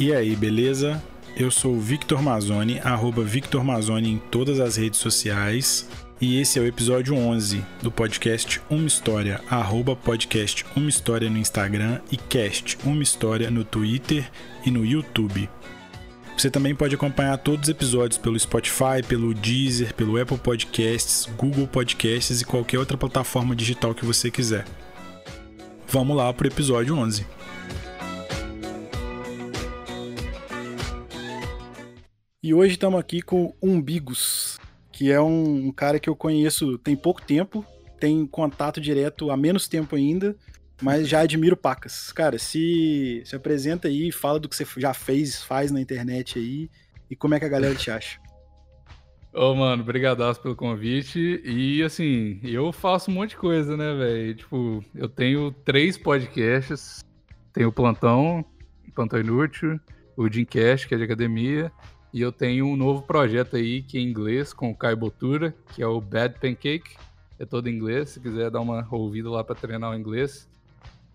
[0.00, 0.98] E aí, beleza?
[1.36, 5.86] Eu sou o Victor Mazzoni, arroba Victor Mazzoni em todas as redes sociais.
[6.18, 11.36] E esse é o episódio 11 do podcast Uma História, arroba podcast Uma História no
[11.36, 14.26] Instagram e cast Uma História no Twitter
[14.64, 15.50] e no YouTube.
[16.34, 21.66] Você também pode acompanhar todos os episódios pelo Spotify, pelo Deezer, pelo Apple Podcasts, Google
[21.66, 24.64] Podcasts e qualquer outra plataforma digital que você quiser.
[25.86, 27.26] Vamos lá para o episódio 11.
[32.42, 34.58] E hoje estamos aqui com Umbigos,
[34.90, 37.62] que é um, um, cara que eu conheço tem pouco tempo,
[37.98, 40.34] tem contato direto há menos tempo ainda,
[40.80, 42.10] mas já admiro pacas.
[42.12, 46.70] Cara, se, se apresenta aí, fala do que você já fez, faz na internet aí,
[47.10, 48.18] e como é que a galera te acha.
[49.34, 51.42] Ô, oh, mano, brigadaço pelo convite.
[51.44, 54.34] E, assim, eu faço um monte de coisa, né, velho?
[54.34, 57.04] Tipo, eu tenho três podcasts.
[57.52, 58.42] Tenho o Plantão,
[58.94, 59.78] Plantão Inútil,
[60.16, 61.70] o Dreamcast, que é de academia,
[62.12, 65.54] e eu tenho um novo projeto aí que é em inglês com o Kai Botura,
[65.74, 66.96] que é o Bad Pancake.
[67.38, 70.48] É todo em inglês, se quiser dar uma ouvida lá para treinar o inglês.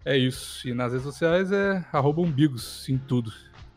[0.04, 0.68] É isso.
[0.68, 1.84] E nas redes sociais é
[2.18, 3.32] umbigos em tudo.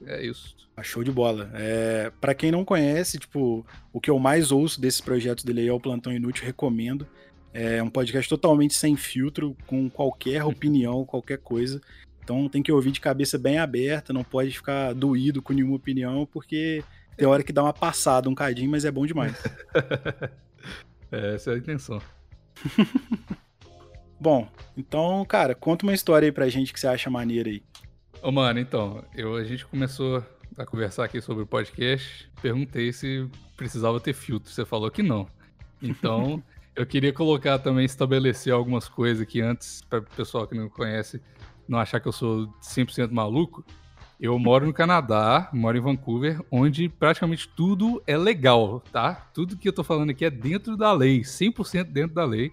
[0.07, 0.57] É isso.
[0.77, 1.51] Ah, show de bola.
[1.55, 5.73] É, para quem não conhece, tipo, o que eu mais ouço desses projetos dele é
[5.73, 7.07] o Plantão Inútil, recomendo.
[7.53, 11.81] É um podcast totalmente sem filtro, com qualquer opinião, qualquer coisa.
[12.23, 16.29] Então tem que ouvir de cabeça bem aberta, não pode ficar doído com nenhuma opinião,
[16.31, 16.85] porque
[17.19, 19.37] tem hora que dá uma passada um cadinho, mas é bom demais.
[21.11, 22.01] é, essa é a intenção.
[24.21, 27.61] bom, então, cara, conta uma história aí pra gente que você acha maneira aí.
[28.23, 30.25] Ô, mano, então, eu, a gente começou
[30.57, 34.51] a conversar aqui sobre o podcast, perguntei se precisava ter filtro.
[34.51, 35.27] Você falou que não.
[35.83, 36.41] Então,
[36.77, 40.71] eu queria colocar também, estabelecer algumas coisas que antes, para o pessoal que não me
[40.71, 41.21] conhece,
[41.69, 43.65] não achar que eu sou 100% maluco.
[44.21, 49.15] Eu moro no Canadá, moro em Vancouver, onde praticamente tudo é legal, tá?
[49.33, 52.53] Tudo que eu tô falando aqui é dentro da lei, 100% dentro da lei.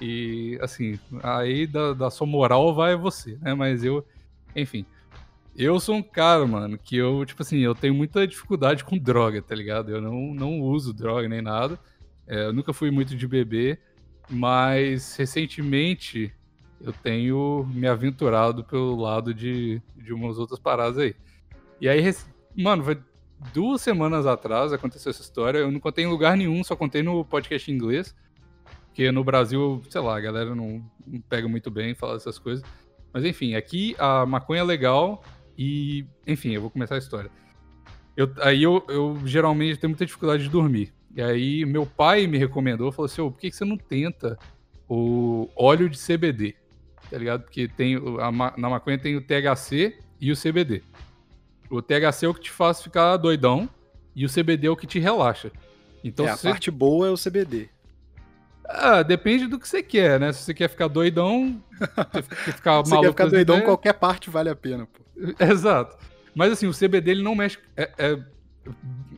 [0.00, 3.52] E, assim, aí da, da sua moral vai você, né?
[3.52, 4.06] Mas eu,
[4.56, 4.86] enfim.
[5.54, 9.42] Eu sou um cara, mano, que eu, tipo assim, eu tenho muita dificuldade com droga,
[9.42, 9.90] tá ligado?
[9.90, 11.78] Eu não, não uso droga nem nada.
[12.26, 13.78] É, eu nunca fui muito de beber,
[14.30, 16.32] mas recentemente
[16.82, 21.14] eu tenho me aventurado pelo lado de, de umas outras paradas aí.
[21.80, 22.02] E aí,
[22.56, 22.98] mano, foi
[23.52, 25.58] duas semanas atrás aconteceu essa história.
[25.58, 28.14] Eu não contei em lugar nenhum, só contei no podcast em inglês.
[28.86, 32.64] Porque no Brasil, sei lá, a galera não, não pega muito bem falar essas coisas.
[33.12, 35.22] Mas enfim, aqui a maconha é legal
[35.56, 37.30] e, enfim, eu vou começar a história.
[38.16, 40.92] Eu, aí eu, eu geralmente tenho muita dificuldade de dormir.
[41.14, 44.38] E aí meu pai me recomendou, falou assim, oh, por que, que você não tenta
[44.88, 46.54] o óleo de CBD?
[47.12, 47.42] Tá ligado?
[47.42, 50.82] Porque tem a, na maconha tem o THC e o CBD.
[51.68, 53.68] O THC é o que te faz ficar doidão
[54.16, 55.52] e o CBD é o que te relaxa.
[56.02, 57.68] Então, é, a parte boa é o CBD.
[58.64, 60.32] Ah, depende do que você quer, né?
[60.32, 61.62] Se você quer ficar doidão,
[62.46, 63.62] ficar Se quer ficar doidão, ideia...
[63.62, 65.02] qualquer parte vale a pena, pô.
[65.38, 65.98] Exato.
[66.34, 67.58] Mas assim, o CBD ele não mexe.
[67.76, 68.18] É, é,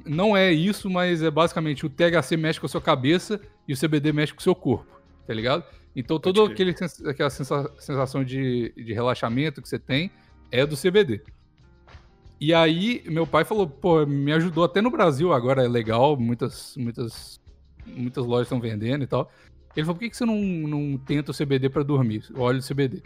[0.04, 3.78] não é isso, mas é basicamente o THC mexe com a sua cabeça e o
[3.78, 5.64] CBD mexe com o seu corpo, tá ligado?
[5.94, 6.74] Então, toda aquele,
[7.06, 10.10] aquela sensação de, de relaxamento que você tem
[10.50, 11.22] é do CBD.
[12.40, 16.76] E aí, meu pai falou, pô, me ajudou até no Brasil, agora é legal, muitas,
[16.76, 17.40] muitas,
[17.86, 19.30] muitas lojas estão vendendo e tal.
[19.76, 22.60] Ele falou, por que, que você não, não tenta o CBD para dormir, o óleo
[22.60, 23.02] de CBD?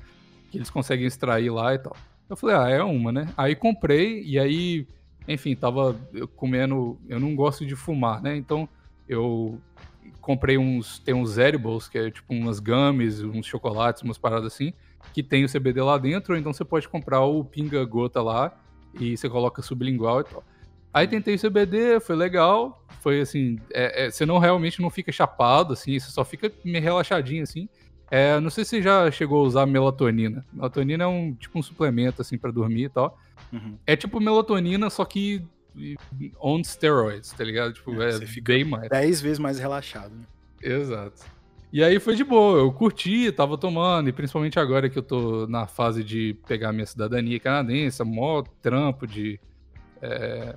[0.51, 1.97] Que eles conseguem extrair lá e tal.
[2.29, 3.33] Eu falei, ah, é uma, né?
[3.37, 4.87] Aí comprei, e aí,
[5.27, 5.97] enfim, tava
[6.37, 6.99] comendo.
[7.09, 8.37] Eu não gosto de fumar, né?
[8.37, 8.69] Então
[9.09, 9.59] eu
[10.29, 10.99] comprei uns.
[10.99, 14.75] Tem uns edibles, que é tipo umas gummies, uns chocolates, umas paradas assim,
[15.15, 18.55] que tem o CBD lá dentro, ou então você pode comprar o pinga-gota lá
[19.01, 20.45] e você coloca sublingual e tal.
[20.93, 25.11] Aí tentei o CBD, foi legal, foi assim, é, é, você não realmente não fica
[25.11, 27.67] chapado, assim, você só fica meio relaxadinho, assim.
[28.11, 30.45] É, não sei se você já chegou a usar melatonina.
[30.53, 33.19] Melatonina é um tipo um suplemento, assim, para dormir e tal.
[33.51, 33.79] Uhum.
[33.87, 35.43] É tipo melatonina, só que
[36.41, 37.73] on steroids, tá ligado?
[37.73, 38.89] Tipo, é, é bem mais.
[38.89, 40.25] Dez vezes mais relaxado, né?
[40.63, 41.25] Exato.
[41.71, 45.47] E aí foi de boa, eu curti, tava tomando, e principalmente agora que eu tô
[45.47, 49.39] na fase de pegar minha cidadania canadense, mó trampo de,
[50.01, 50.57] é,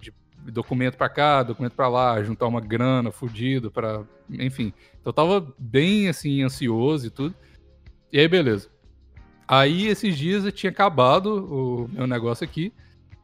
[0.00, 0.12] de
[0.52, 4.04] documento pra cá, documento pra lá, juntar uma grana fudido pra.
[4.30, 4.72] Enfim.
[5.00, 7.34] Então eu tava bem assim, ansioso e tudo.
[8.12, 8.68] E aí, beleza.
[9.48, 12.72] Aí esses dias eu tinha acabado o meu negócio aqui.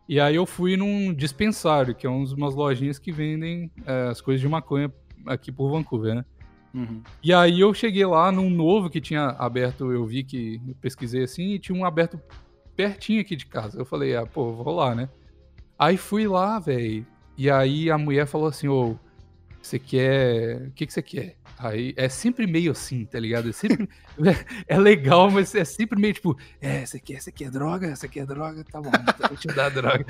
[0.09, 4.41] E aí eu fui num dispensário, que é umas lojinhas que vendem é, as coisas
[4.41, 4.91] de maconha
[5.27, 6.25] aqui por Vancouver, né?
[6.73, 7.03] Uhum.
[7.23, 11.25] E aí eu cheguei lá num novo que tinha aberto, eu vi que eu pesquisei
[11.25, 12.21] assim, e tinha um aberto
[12.75, 13.79] pertinho aqui de casa.
[13.79, 15.09] Eu falei, ah, pô, vou lá, né?
[15.79, 17.07] Aí fui lá, velho.
[17.37, 18.97] E aí a mulher falou assim, ô,
[19.61, 20.69] você quer.
[20.69, 21.37] O que, que você quer?
[21.59, 23.49] Aí é sempre meio assim, tá ligado?
[23.49, 23.89] É sempre.
[24.69, 27.95] é legal, mas é sempre meio tipo, é, você quer, você quer droga?
[27.95, 28.65] Você quer droga?
[28.65, 30.07] Tá bom, então vou te dar droga.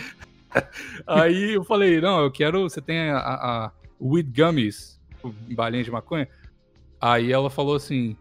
[1.06, 2.62] Aí eu falei, não, eu quero.
[2.62, 5.00] Você tem a, a Weed Gummies,
[5.54, 6.28] balinha de maconha?
[7.00, 8.16] Aí ela falou assim: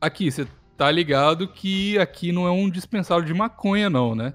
[0.00, 4.34] Aqui, você tá ligado que aqui não é um dispensário de maconha, não, né?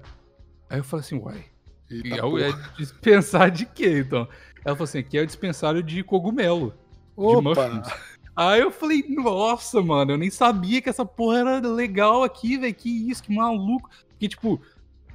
[0.70, 1.44] Aí eu falei assim, uai.
[1.90, 4.26] É, é dispensar de quê, então?
[4.64, 6.74] Ela falou assim: aqui é o dispensário de cogumelo.
[7.18, 7.68] Opa!
[7.68, 7.92] De
[8.36, 12.72] Aí eu falei, nossa, mano, eu nem sabia que essa porra era legal aqui, velho.
[12.72, 13.90] Que isso, que maluco.
[14.10, 14.62] Porque, tipo,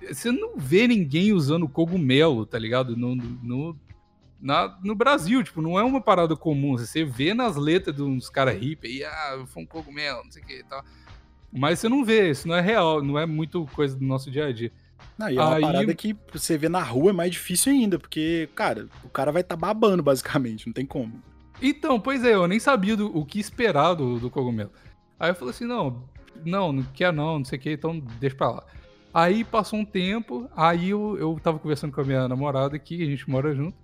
[0.05, 2.97] você não vê ninguém usando cogumelo, tá ligado?
[2.97, 3.79] No, no,
[4.41, 6.77] na, no Brasil, tipo, não é uma parada comum.
[6.77, 10.43] Você vê nas letras de uns caras hippies aí, ah, foi um cogumelo, não sei
[10.43, 10.83] o que e tal.
[11.49, 14.47] Mas você não vê, isso não é real, não é muito coisa do nosso dia
[14.47, 14.71] a dia.
[15.17, 15.61] Não, e é uma aí...
[15.61, 19.43] parada que você vê na rua é mais difícil ainda, porque, cara, o cara vai
[19.43, 21.23] estar tá babando, basicamente, não tem como.
[21.65, 24.71] Então, pois é, eu nem sabia do, o que esperar do, do cogumelo.
[25.17, 26.03] Aí eu falei assim, não,
[26.45, 28.63] não, não quer não, não sei o que, então deixa pra lá.
[29.13, 33.05] Aí passou um tempo, aí eu, eu tava conversando com a minha namorada aqui, a
[33.05, 33.77] gente mora junto,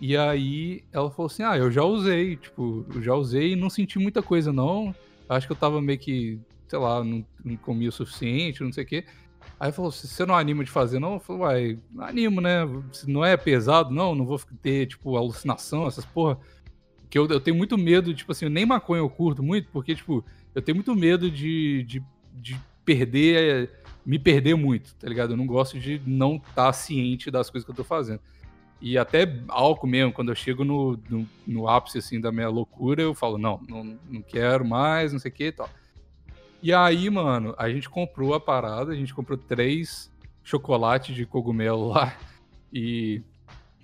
[0.00, 3.70] e aí ela falou assim, ah, eu já usei, tipo, eu já usei e não
[3.70, 4.94] senti muita coisa não,
[5.28, 6.38] acho que eu tava meio que,
[6.68, 9.04] sei lá, não, não comia o suficiente, não sei o que.
[9.58, 11.14] Aí falou, você não anima de fazer, não?
[11.14, 12.60] Eu falei, uai, animo, né?
[13.06, 16.38] Não é pesado, não, não vou ter, tipo, alucinação, essas porra.
[17.08, 20.24] Que eu, eu tenho muito medo, tipo assim, nem maconha eu curto muito, porque, tipo,
[20.54, 22.02] eu tenho muito medo de, de,
[22.34, 23.70] de perder,
[24.04, 25.32] me perder muito, tá ligado?
[25.32, 28.20] Eu não gosto de não estar tá ciente das coisas que eu tô fazendo.
[28.80, 33.02] E até álcool mesmo, quando eu chego no, no, no ápice, assim, da minha loucura,
[33.02, 35.68] eu falo, não, não, não quero mais, não sei o que e tal.
[36.62, 40.10] E aí, mano, a gente comprou a parada, a gente comprou três
[40.42, 42.16] chocolates de cogumelo lá.
[42.72, 43.22] E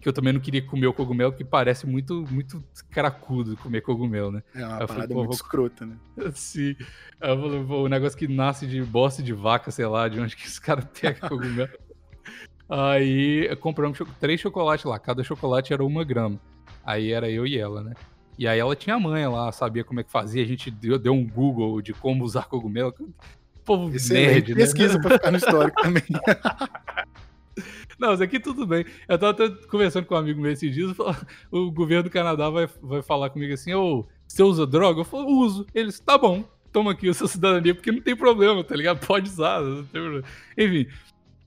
[0.03, 4.33] que eu também não queria comer o cogumelo, porque parece muito, muito cracudo comer cogumelo,
[4.33, 4.43] né?
[4.53, 5.35] É uma parada falei, muito vou...
[5.35, 5.97] escrota, né?
[6.35, 6.75] Sim.
[7.21, 10.35] Eu falei, pô, o negócio que nasce de bosta de vaca, sei lá, de onde
[10.35, 11.71] que os caras pegam cogumelo.
[12.69, 16.41] Aí compramos três chocolates lá, cada chocolate era uma grama.
[16.85, 17.95] Aí era eu e ela, né?
[18.37, 20.43] E aí ela tinha a manha lá, sabia como é que fazia.
[20.43, 22.93] A gente deu, deu um Google de como usar cogumelo.
[23.65, 24.27] Povo Excelente.
[24.27, 24.57] nerd, né?
[24.57, 26.03] Pesquisa pra ficar no histórico também.
[27.99, 28.85] Não, isso aqui tudo bem.
[29.09, 30.95] Eu tava até conversando com um amigo meu esses dias,
[31.51, 35.01] o governo do Canadá vai, vai falar comigo assim, ô, você usa droga?
[35.01, 35.67] Eu falo, uso.
[35.75, 38.99] Eles, tá bom, toma aqui a sua cidadania, porque não tem problema, tá ligado?
[39.07, 40.25] Pode usar, não tem problema.
[40.57, 40.89] Enfim.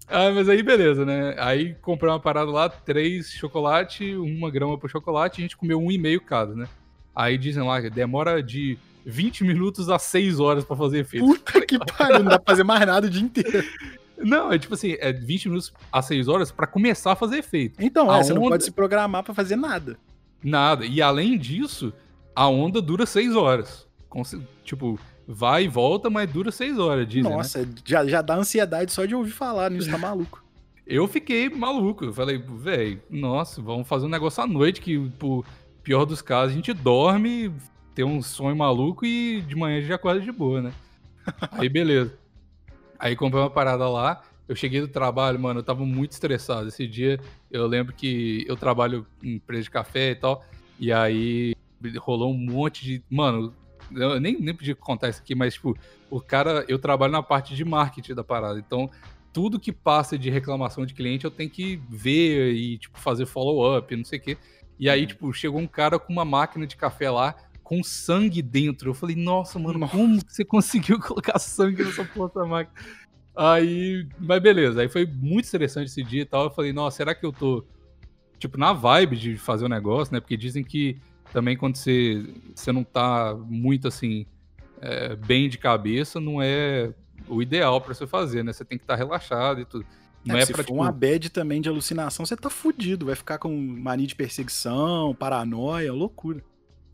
[0.07, 1.36] Ah, mas aí beleza, né?
[1.40, 5.81] Aí comprei uma parada lá, três chocolate, uma grama por chocolate, e a gente comeu
[5.81, 6.68] um e meio cada, né?
[7.16, 11.25] Aí dizem lá que demora de 20 minutos a 6 horas para fazer efeito.
[11.25, 13.63] Puta que pariu, não dá pra fazer mais nada o dia inteiro.
[14.18, 17.82] Não, é tipo assim, é 20 minutos a 6 horas para começar a fazer efeito.
[17.82, 18.42] Então, é, você onda...
[18.42, 19.98] não pode se programar para fazer nada.
[20.44, 20.86] Nada.
[20.86, 21.94] E além disso,
[22.36, 23.88] a onda dura 6 horas.
[24.64, 24.98] Tipo,
[25.28, 27.36] vai e volta, mas dura 6 horas, dizem, né?
[27.36, 27.74] Nossa, né?
[27.84, 30.44] já, já dá ansiedade só de ouvir falar nisso, tá maluco.
[30.86, 32.06] Eu fiquei maluco.
[32.06, 35.44] Eu falei, velho, nossa, vamos fazer um negócio à noite que, por
[35.82, 37.52] pior dos casos, a gente dorme,
[37.96, 40.74] tem um sonho maluco e de manhã a gente acorda de boa, né?
[41.54, 42.14] Aí beleza.
[43.00, 44.22] Aí comprei uma parada lá.
[44.48, 46.68] Eu cheguei do trabalho, mano, eu tava muito estressado.
[46.68, 50.44] Esse dia eu lembro que eu trabalho em empresa de café e tal.
[50.80, 51.56] E aí
[51.98, 53.04] rolou um monte de.
[53.10, 53.54] Mano,
[53.92, 55.75] eu nem, nem podia contar isso aqui, mas, tipo,
[56.10, 56.66] o cara.
[56.68, 58.60] Eu trabalho na parte de marketing da parada.
[58.60, 58.90] Então,
[59.34, 63.96] tudo que passa de reclamação de cliente eu tenho que ver e, tipo, fazer follow-up,
[63.96, 64.38] não sei o quê.
[64.80, 65.08] E aí, uhum.
[65.08, 68.91] tipo, chegou um cara com uma máquina de café lá, com sangue dentro.
[68.91, 69.98] Eu falei, nossa, mano, nossa.
[69.98, 72.86] como você conseguiu colocar sangue nessa porra da máquina?
[73.36, 76.45] Aí, mas beleza, aí foi muito interessante esse dia e tal.
[76.45, 77.65] Eu falei, nossa, será que eu tô,
[78.39, 80.22] tipo, na vibe de fazer o um negócio, né?
[80.22, 80.98] Porque dizem que
[81.34, 84.27] também quando você, você não tá muito assim,
[84.79, 86.93] é, bem de cabeça, não é
[87.27, 88.53] o ideal para você fazer, né?
[88.53, 89.86] Você tem que estar tá relaxado e tudo.
[90.24, 90.79] Não é, é se pra, for tipo...
[90.79, 93.07] uma bad também de alucinação, você tá fudido.
[93.07, 96.43] Vai ficar com mania de perseguição, paranoia, loucura.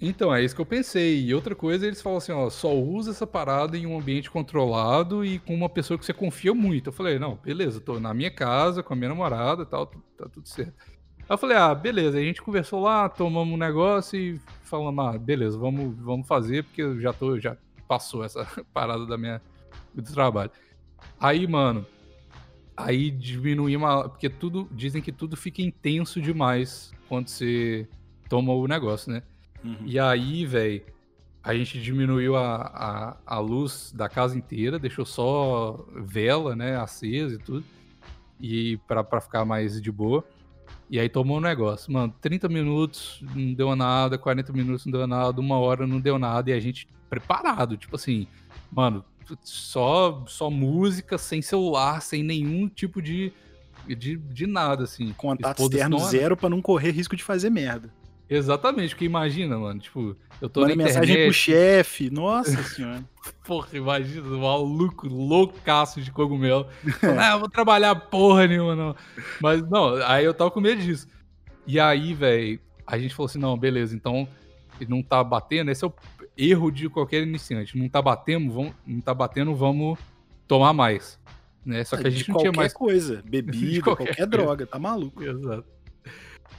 [0.01, 1.23] Então, é isso que eu pensei.
[1.23, 5.23] E outra coisa, eles falam assim, ó, só usa essa parada em um ambiente controlado
[5.23, 6.89] e com uma pessoa que você confia muito.
[6.89, 10.27] Eu falei, não, beleza, tô na minha casa, com a minha namorada e tal, tá
[10.27, 10.73] tudo certo.
[11.19, 12.17] Aí eu falei, ah, beleza.
[12.17, 16.81] A gente conversou lá, tomamos um negócio e falamos, ah, beleza, vamos, vamos fazer, porque
[16.81, 17.55] eu já tô, já
[17.87, 19.39] passou essa parada da minha,
[19.93, 20.51] do trabalho.
[21.19, 21.85] Aí, mano,
[22.75, 24.09] Aí diminuir uma.
[24.09, 24.67] Porque tudo.
[24.71, 27.87] Dizem que tudo fica intenso demais quando você
[28.29, 29.23] toma o negócio, né?
[29.63, 29.77] Uhum.
[29.85, 30.81] E aí, velho,
[31.43, 36.77] a gente diminuiu a, a, a luz da casa inteira, deixou só vela, né?
[36.77, 37.65] Acesa e tudo.
[38.39, 40.23] e pra, pra ficar mais de boa.
[40.89, 41.91] E aí tomou um negócio.
[41.91, 46.19] Mano, 30 minutos não deu nada, 40 minutos não deu nada, uma hora não deu
[46.19, 48.25] nada, e a gente preparado, tipo assim,
[48.71, 49.03] mano,
[49.41, 53.31] só, só música, sem celular, sem nenhum tipo de,
[53.87, 55.13] de, de nada, assim.
[55.13, 57.89] Contato externo zero para não correr risco de fazer merda.
[58.33, 61.25] Exatamente, porque imagina, mano, tipo, eu tô Manda na mensagem internet...
[61.25, 63.03] pro chefe, nossa senhora.
[63.43, 66.65] Porra, imagina, um maluco, loucaço de cogumelo.
[67.19, 68.95] ah, eu vou trabalhar porra nenhuma, não.
[69.41, 71.09] Mas, não, aí eu tava com medo disso.
[71.67, 72.57] E aí, velho,
[72.87, 74.25] a gente falou assim, não, beleza, então,
[74.87, 75.93] não tá batendo, esse é o
[76.37, 77.77] erro de qualquer iniciante.
[77.77, 79.99] Não tá batendo, vamos, não tá batendo, vamos
[80.47, 81.19] tomar mais.
[81.65, 81.83] Né?
[81.83, 85.21] Só que a gente não tinha mais coisa, bebida, qualquer, qualquer droga, tá maluco.
[85.21, 85.80] Exato.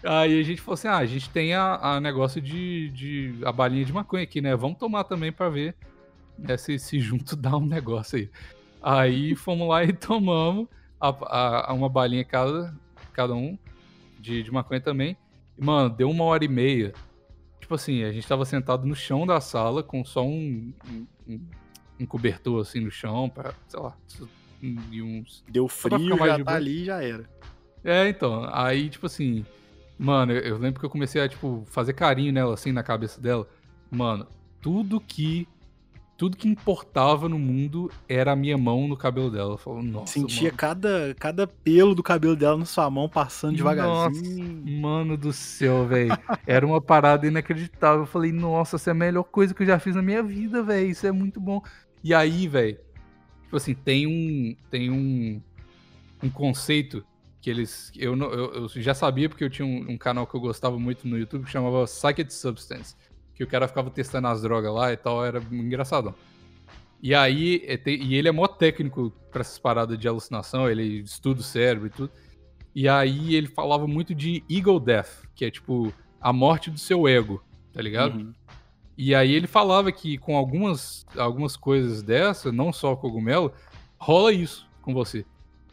[0.04, 3.34] Aí a gente falou assim: ah, a gente tem a, a negócio de, de.
[3.44, 4.54] a balinha de maconha aqui, né?
[4.56, 5.74] Vamos tomar também pra ver
[6.38, 8.30] né, se, se junto dá um negócio aí.
[8.82, 10.66] Aí fomos lá e tomamos
[11.00, 12.74] a, a, a uma balinha cada,
[13.12, 13.56] cada um
[14.18, 15.16] de, de maconha também.
[15.56, 16.92] E, mano, deu uma hora e meia.
[17.60, 20.72] Tipo assim, a gente tava sentado no chão da sala com só um,
[21.28, 21.40] um,
[22.00, 23.96] um cobertor assim no chão, pra, sei lá,
[24.60, 25.44] e uns.
[25.48, 27.28] Deu frio, já tá ali já era.
[27.84, 28.48] É, então.
[28.52, 29.44] Aí, tipo assim,
[30.02, 33.46] Mano, eu, lembro que eu comecei a, tipo, fazer carinho nela, assim, na cabeça dela.
[33.88, 34.26] Mano,
[34.60, 35.46] tudo que.
[36.16, 39.52] Tudo que importava no mundo era a minha mão no cabelo dela.
[39.52, 40.12] Eu falo, nossa.
[40.12, 40.56] Sentia mano.
[40.56, 44.44] cada, cada pelo do cabelo dela na sua mão passando devagarzinho.
[44.44, 46.16] Nossa, mano do céu, velho.
[46.46, 48.00] Era uma parada inacreditável.
[48.00, 50.62] Eu falei, nossa, essa é a melhor coisa que eu já fiz na minha vida,
[50.62, 50.90] velho.
[50.90, 51.62] Isso é muito bom.
[52.02, 52.78] E aí, velho,
[53.44, 54.56] tipo assim, tem um.
[54.68, 55.40] Tem um.
[56.22, 57.04] Um conceito
[57.42, 57.92] que eles.
[57.96, 61.08] Eu, eu, eu, já sabia porque eu tinha um, um, canal que eu gostava muito
[61.08, 62.94] no YouTube que chamava Psyched Substance.
[63.34, 66.14] Que o cara ficava testando as drogas lá e tal, era engraçado.
[67.02, 71.40] E aí, é e ele é mó técnico para essas paradas de alucinação, ele estuda
[71.40, 72.12] o cérebro e tudo.
[72.72, 77.08] E aí ele falava muito de ego death, que é tipo a morte do seu
[77.08, 78.18] ego, tá ligado?
[78.18, 78.32] Uhum.
[78.96, 83.52] E aí ele falava que com algumas, algumas coisas dessa, não só cogumelo,
[83.98, 85.24] rola isso com você.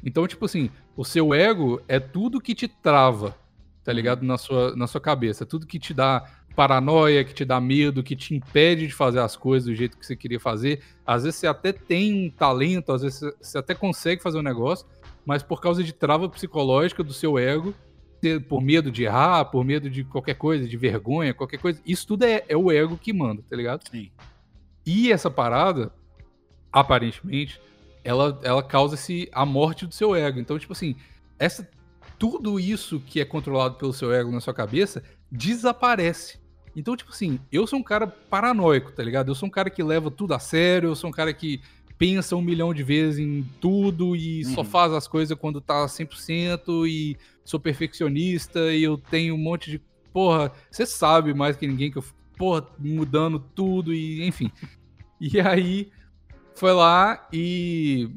[0.04, 3.36] Então, tipo assim, o seu ego é tudo que te trava,
[3.84, 4.24] tá ligado?
[4.24, 5.46] Na sua, na sua cabeça.
[5.46, 6.26] Tudo que te dá
[6.56, 10.06] paranoia, que te dá medo, que te impede de fazer as coisas do jeito que
[10.06, 10.82] você queria fazer.
[11.06, 14.86] Às vezes você até tem um talento, às vezes você até consegue fazer um negócio,
[15.26, 17.74] mas por causa de trava psicológica do seu ego,
[18.50, 22.24] por medo de errar, por medo de qualquer coisa, de vergonha, qualquer coisa, isso tudo
[22.24, 23.88] é, é o ego que manda, tá ligado?
[23.90, 24.12] Sim.
[24.86, 25.94] E essa parada,
[26.72, 27.62] aparentemente,
[28.04, 30.40] ela, ela causa esse, a morte do seu ego.
[30.40, 30.96] Então, tipo assim,
[31.38, 31.70] essa,
[32.18, 36.40] tudo isso que é controlado pelo seu ego na sua cabeça desaparece.
[36.76, 39.30] Então, tipo assim, eu sou um cara paranoico, tá ligado?
[39.30, 41.62] Eu sou um cara que leva tudo a sério, eu sou um cara que
[41.98, 44.54] pensa um milhão de vezes em tudo e uhum.
[44.54, 49.72] só faz as coisas quando tá 100% e sou perfeccionista e eu tenho um monte
[49.72, 49.82] de.
[50.14, 52.04] Porra, você sabe mais que ninguém que eu.
[52.38, 54.50] Porra, mudando tudo e enfim.
[55.20, 55.92] E aí,
[56.60, 58.10] foi lá e.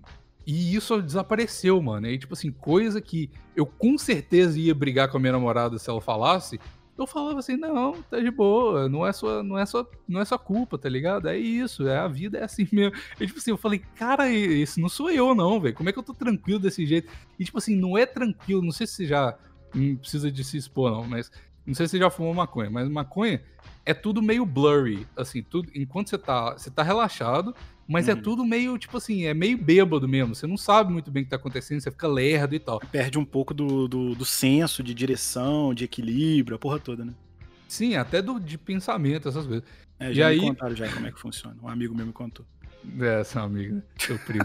[0.45, 2.09] E isso desapareceu, mano.
[2.09, 5.89] E, tipo assim, coisa que eu com certeza ia brigar com a minha namorada se
[5.89, 6.59] ela falasse.
[6.99, 10.25] Eu falava assim, não, tá de boa, não é sua, não é sua, não é
[10.25, 11.29] sua culpa, tá ligado?
[11.29, 12.97] É isso, é a vida é assim mesmo.
[13.21, 15.75] E tipo assim, eu falei, cara, esse não sou eu não, velho.
[15.75, 17.11] Como é que eu tô tranquilo desse jeito?
[17.39, 19.39] E tipo assim, não é tranquilo, não sei se já
[19.73, 21.31] não precisa de se expor não, mas
[21.67, 23.41] não sei se você já fumou maconha, mas maconha
[23.85, 27.55] é tudo meio blurry, assim, tudo enquanto você tá, você tá relaxado,
[27.87, 28.19] mas é uhum.
[28.19, 30.35] é tudo meio, tipo assim, é meio bêbado mesmo.
[30.35, 32.81] Você não sabe muito bem o que tá acontecendo, você fica lerdo e tal.
[32.81, 37.13] Perde um pouco do, do, do senso de direção, de equilíbrio, a porra toda, né?
[37.69, 39.65] Sim, até do, de pensamento, essas coisas.
[39.99, 40.49] É, já e me aí...
[40.49, 41.57] contaram já como é que funciona.
[41.63, 42.47] Um amigo meu me contou.
[43.01, 43.83] É, seu amigo, né?
[43.99, 44.45] Seu primo.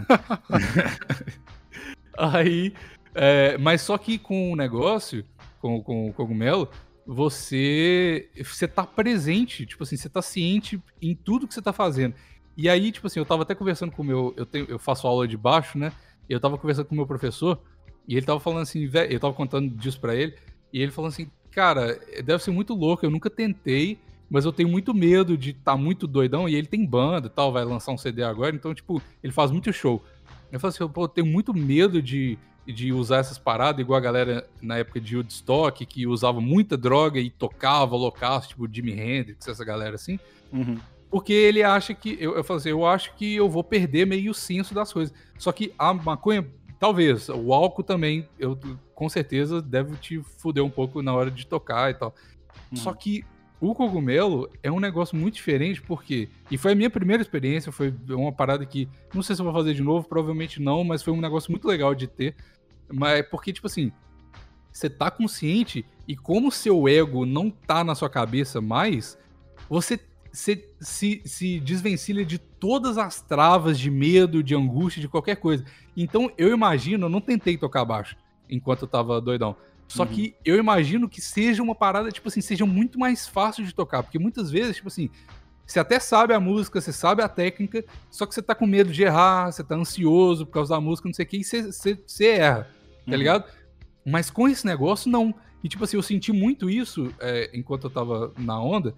[2.16, 2.72] aí,
[3.14, 5.24] é, mas só que com o negócio,
[5.60, 6.68] com, com o cogumelo,
[7.10, 12.14] você, você tá presente, tipo assim, você tá ciente em tudo que você tá fazendo.
[12.54, 14.34] E aí, tipo assim, eu tava até conversando com o meu.
[14.36, 15.90] Eu, tenho, eu faço aula de baixo, né?
[16.28, 17.62] E eu tava conversando com o meu professor.
[18.06, 20.34] E ele tava falando assim, velho, eu tava contando disso pra ele.
[20.70, 23.98] E ele falou assim, cara, deve ser muito louco, eu nunca tentei,
[24.28, 26.46] mas eu tenho muito medo de estar tá muito doidão.
[26.46, 29.50] E ele tem banda e tal, vai lançar um CD agora, então, tipo, ele faz
[29.50, 30.04] muito show.
[30.52, 32.38] Eu falei assim, pô, eu tenho muito medo de,
[32.72, 37.18] de usar essas paradas, igual a galera na época de Woodstock, que usava muita droga
[37.18, 40.18] e tocava loucaço, tipo Jimi Hendrix, essa galera assim.
[40.52, 40.78] Uhum.
[41.10, 42.16] Porque ele acha que.
[42.20, 45.14] Eu, eu assim, eu acho que eu vou perder meio o senso das coisas.
[45.38, 46.46] Só que a maconha,
[46.78, 47.28] talvez.
[47.28, 48.58] O álcool também, eu
[48.94, 52.14] com certeza deve te fuder um pouco na hora de tocar e tal.
[52.70, 52.76] Hum.
[52.76, 53.24] Só que
[53.60, 56.28] o cogumelo é um negócio muito diferente, porque.
[56.50, 58.88] E foi a minha primeira experiência, foi uma parada que.
[59.14, 61.66] Não sei se eu vou fazer de novo, provavelmente não, mas foi um negócio muito
[61.66, 62.36] legal de ter.
[62.90, 63.92] Mas é porque, tipo assim,
[64.72, 69.18] você tá consciente e como seu ego não tá na sua cabeça mais,
[69.68, 70.00] você
[70.32, 75.64] se, se, se desvencilha de todas as travas de medo, de angústia, de qualquer coisa.
[75.96, 78.16] Então, eu imagino, eu não tentei tocar baixo
[78.48, 79.56] enquanto eu tava doidão.
[79.88, 80.08] Só uhum.
[80.08, 84.02] que eu imagino que seja uma parada, tipo assim, seja muito mais fácil de tocar.
[84.02, 85.10] Porque muitas vezes, tipo assim,
[85.66, 88.92] você até sabe a música, você sabe a técnica, só que você tá com medo
[88.92, 91.62] de errar, você tá ansioso por causa da música, não sei o que, e você,
[91.72, 92.70] você, você erra,
[93.08, 93.18] tá uhum.
[93.18, 93.44] ligado?
[94.06, 95.34] Mas com esse negócio, não.
[95.62, 98.94] E, tipo assim, eu senti muito isso é, enquanto eu tava na onda,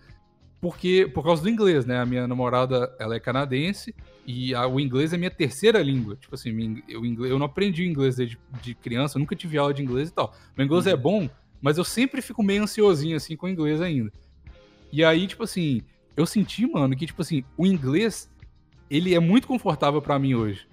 [0.61, 1.99] porque por causa do inglês, né?
[1.99, 3.95] A minha namorada, ela é canadense
[4.27, 6.17] e a, o inglês é minha terceira língua.
[6.17, 10.11] Tipo assim, eu, eu não aprendi inglês desde de criança, nunca tive aula de inglês
[10.11, 10.35] e tal.
[10.57, 10.99] Meu inglês é uhum.
[10.99, 11.31] é bom,
[11.63, 14.13] mas eu sempre fico meio ansiosinho, assim, com o inglês ainda.
[14.93, 15.83] E aí, tipo assim,
[16.17, 18.31] eu senti, mano, que, tipo assim, o inglês,
[18.91, 20.67] ele é muito confortável para mim hoje.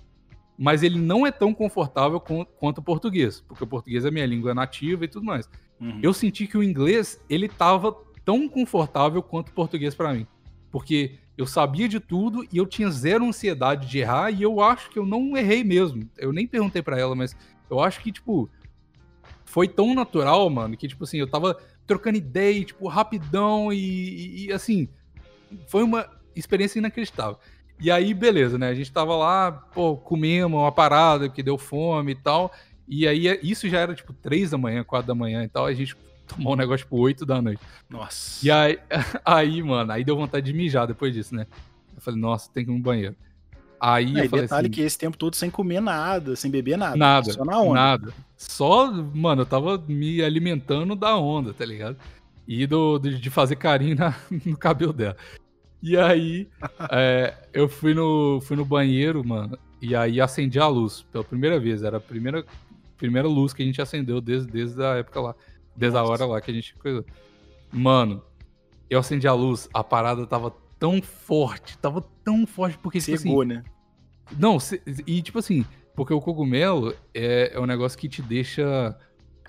[0.58, 4.26] Mas ele não é tão confortável com, quanto o português, porque o português é minha
[4.26, 5.48] língua nativa e tudo mais.
[5.80, 6.00] Uhum.
[6.02, 7.96] Eu senti que o inglês, ele tava
[8.26, 10.26] tão confortável quanto o português para mim.
[10.72, 14.90] Porque eu sabia de tudo e eu tinha zero ansiedade de errar e eu acho
[14.90, 16.10] que eu não errei mesmo.
[16.18, 17.36] Eu nem perguntei para ela, mas
[17.70, 18.50] eu acho que, tipo,
[19.46, 24.46] foi tão natural, mano, que, tipo assim, eu tava trocando ideia, tipo, rapidão e, e,
[24.48, 24.90] e assim,
[25.68, 27.38] foi uma experiência inacreditável.
[27.80, 28.70] E aí, beleza, né?
[28.70, 32.52] A gente tava lá, pô, comemos uma parada que deu fome e tal.
[32.88, 35.66] E aí, isso já era tipo três da manhã, quatro da manhã e tal.
[35.66, 35.96] A gente
[36.28, 37.62] tomou um negócio tipo oito da noite.
[37.90, 38.46] Nossa.
[38.46, 38.80] E aí,
[39.24, 41.46] aí, mano, aí deu vontade de mijar depois disso, né?
[41.96, 43.16] Eu falei, nossa, tem que ir no banheiro.
[43.80, 46.78] Aí é, eu falei detalhe assim, que esse tempo todo sem comer nada, sem beber
[46.78, 46.96] nada.
[46.96, 47.32] Nada.
[47.32, 47.74] Só na onda.
[47.74, 48.14] Nada.
[48.36, 51.98] Só, mano, eu tava me alimentando da onda, tá ligado?
[52.48, 54.16] E do, de fazer carinho na,
[54.46, 55.16] no cabelo dela.
[55.82, 56.48] E aí,
[56.92, 61.60] é, eu fui no, fui no banheiro, mano, e aí acendi a luz pela primeira
[61.60, 61.84] vez.
[61.84, 62.46] Era a primeira,
[62.98, 65.36] primeira luz que a gente acendeu desde, desde a época lá.
[65.76, 66.10] Desde Nossa.
[66.10, 66.76] a hora lá que a gente.
[67.72, 68.24] Mano,
[68.90, 73.00] eu acendi a luz, a parada tava tão forte, tava tão forte, porque.
[73.00, 73.64] Tipo Cegou, assim, né?
[74.38, 74.58] Não,
[75.06, 78.98] e tipo assim, porque o cogumelo é, é um negócio que te deixa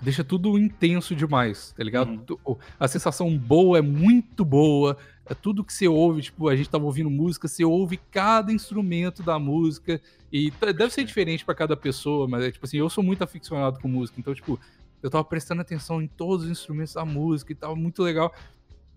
[0.01, 2.21] deixa tudo intenso demais, tá ligado?
[2.29, 2.57] Uhum.
[2.79, 6.85] A sensação boa é muito boa, é tudo que você ouve, tipo, a gente tava
[6.85, 12.27] ouvindo música, você ouve cada instrumento da música, e deve ser diferente para cada pessoa,
[12.27, 14.59] mas é tipo assim, eu sou muito aficionado com música, então, tipo,
[15.01, 18.33] eu tava prestando atenção em todos os instrumentos da música e tava muito legal.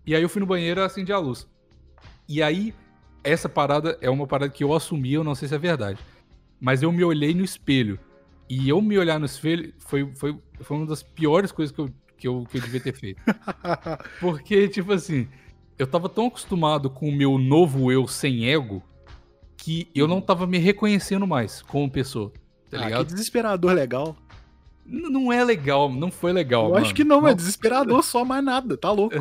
[0.05, 1.47] E aí eu fui no banheiro e acendi a luz.
[2.27, 2.73] E aí,
[3.23, 5.99] essa parada é uma parada que eu assumi, eu não sei se é verdade.
[6.59, 7.99] Mas eu me olhei no espelho.
[8.53, 11.89] E eu me olhar no espelho foi, foi, foi uma das piores coisas que eu,
[12.15, 13.19] que eu, que eu devia ter feito.
[14.21, 15.27] Porque, tipo assim,
[15.75, 18.83] eu tava tão acostumado com o meu novo eu sem ego
[19.57, 22.31] que eu não tava me reconhecendo mais como pessoa.
[22.69, 23.07] Tá ah, ligado?
[23.07, 24.15] Que desesperador legal.
[24.85, 26.65] N não é legal, não foi legal.
[26.65, 26.85] Eu mano.
[26.85, 29.15] acho que não, não, é desesperador só mais nada, tá louco.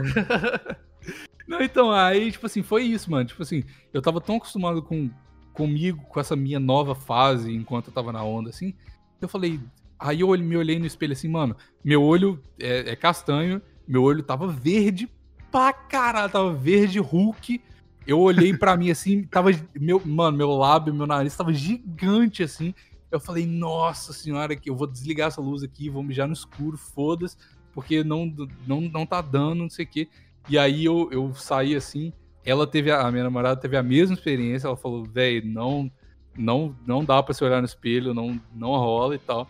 [1.49, 3.25] não, então, aí, tipo assim, foi isso, mano.
[3.25, 3.64] Tipo assim,
[3.95, 5.09] eu tava tão acostumado com
[5.55, 8.75] comigo, com essa minha nova fase, enquanto eu tava na onda, assim,
[9.24, 9.61] eu falei,
[9.98, 14.22] aí eu me olhei no espelho assim, mano, meu olho é, é castanho, meu olho
[14.22, 15.08] tava verde
[15.50, 17.61] pra caralho, tava verde Hulk.
[18.06, 22.74] Eu olhei para mim assim, tava meu, mano, meu lábio, meu nariz tava gigante assim.
[23.11, 26.78] Eu falei, nossa senhora, que eu vou desligar essa luz aqui, vou mijar no escuro,
[26.78, 27.37] foda-se,
[27.74, 28.35] porque não,
[28.66, 30.08] não, não tá dando, não sei o quê.
[30.48, 32.12] E aí eu, eu saí assim,
[32.44, 35.90] ela teve, a, a minha namorada teve a mesma experiência, ela falou, velho, não,
[36.37, 39.49] não, não dá para se olhar no espelho, não, não rola e tal.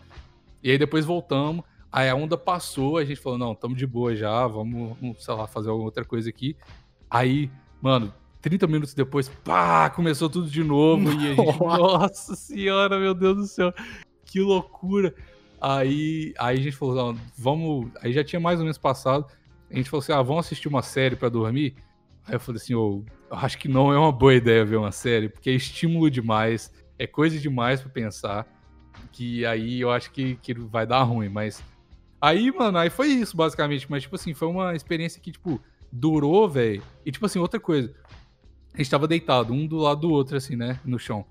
[0.61, 4.15] E aí depois voltamos, aí a onda passou, a gente falou, não, estamos de boa
[4.15, 6.55] já, vamos, sei lá, fazer alguma outra coisa aqui.
[7.09, 7.49] Aí,
[7.81, 11.11] mano, 30 minutos depois, pá, começou tudo de novo.
[11.11, 13.73] E a gente, nossa senhora, meu Deus do céu,
[14.25, 15.13] que loucura.
[15.61, 17.89] Aí, aí a gente falou, não, vamos.
[18.01, 19.25] Aí já tinha mais ou menos passado.
[19.71, 21.75] A gente falou assim: ah, vamos assistir uma série para dormir?
[22.25, 24.91] Aí eu falei assim: oh, eu acho que não é uma boa ideia ver uma
[24.91, 28.47] série, porque é estímulo demais, é coisa demais para pensar,
[29.11, 31.63] que aí eu acho que, que vai dar ruim, mas...
[32.21, 35.59] Aí, mano, aí foi isso, basicamente, mas, tipo assim, foi uma experiência que, tipo,
[35.91, 37.93] durou, velho, e, tipo assim, outra coisa,
[38.73, 41.25] a gente tava deitado, um do lado do outro, assim, né, no chão.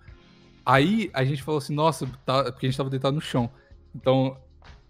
[0.67, 2.45] Aí, a gente falou assim, nossa, tá...
[2.45, 3.51] porque a gente tava deitado no chão,
[3.95, 4.37] então,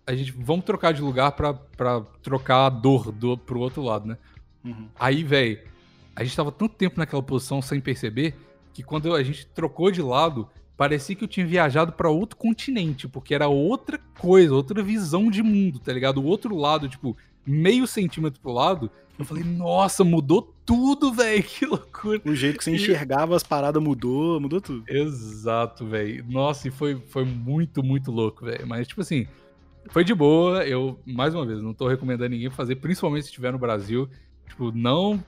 [0.04, 4.08] a gente, vamos trocar de lugar pra, pra trocar a dor do, pro outro lado,
[4.08, 4.18] né.
[4.64, 4.88] Uhum.
[4.98, 5.60] Aí, velho,
[6.14, 8.35] a gente tava tanto tempo naquela posição sem perceber
[8.72, 13.07] que quando a gente trocou de lado, parecia que eu tinha viajado para outro continente,
[13.07, 16.18] porque era outra coisa, outra visão de mundo, tá ligado?
[16.18, 21.66] O outro lado, tipo, meio centímetro pro lado, eu falei, nossa, mudou tudo, velho, que
[21.66, 22.20] loucura.
[22.25, 24.85] O jeito que você enxergava as paradas mudou, mudou tudo.
[24.88, 26.25] Exato, velho.
[26.29, 28.66] Nossa, e foi, foi muito, muito louco, velho.
[28.66, 29.27] Mas, tipo assim,
[29.90, 30.64] foi de boa.
[30.66, 34.09] Eu, mais uma vez, não tô recomendando ninguém fazer, principalmente se estiver no Brasil.
[34.48, 35.22] Tipo, não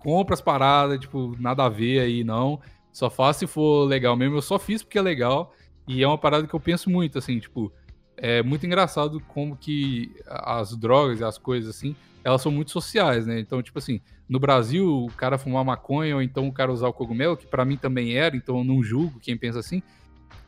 [0.00, 2.60] compra as paradas, tipo, nada a ver aí, não.
[2.92, 4.36] Só faça se for legal mesmo.
[4.36, 5.52] Eu só fiz porque é legal.
[5.86, 7.72] E é uma parada que eu penso muito, assim, tipo,
[8.16, 13.26] é muito engraçado como que as drogas e as coisas, assim, elas são muito sociais,
[13.26, 13.38] né?
[13.38, 16.92] Então, tipo assim, no Brasil, o cara fumar maconha ou então o cara usar o
[16.92, 19.80] cogumelo, que para mim também era, então eu não julgo quem pensa assim.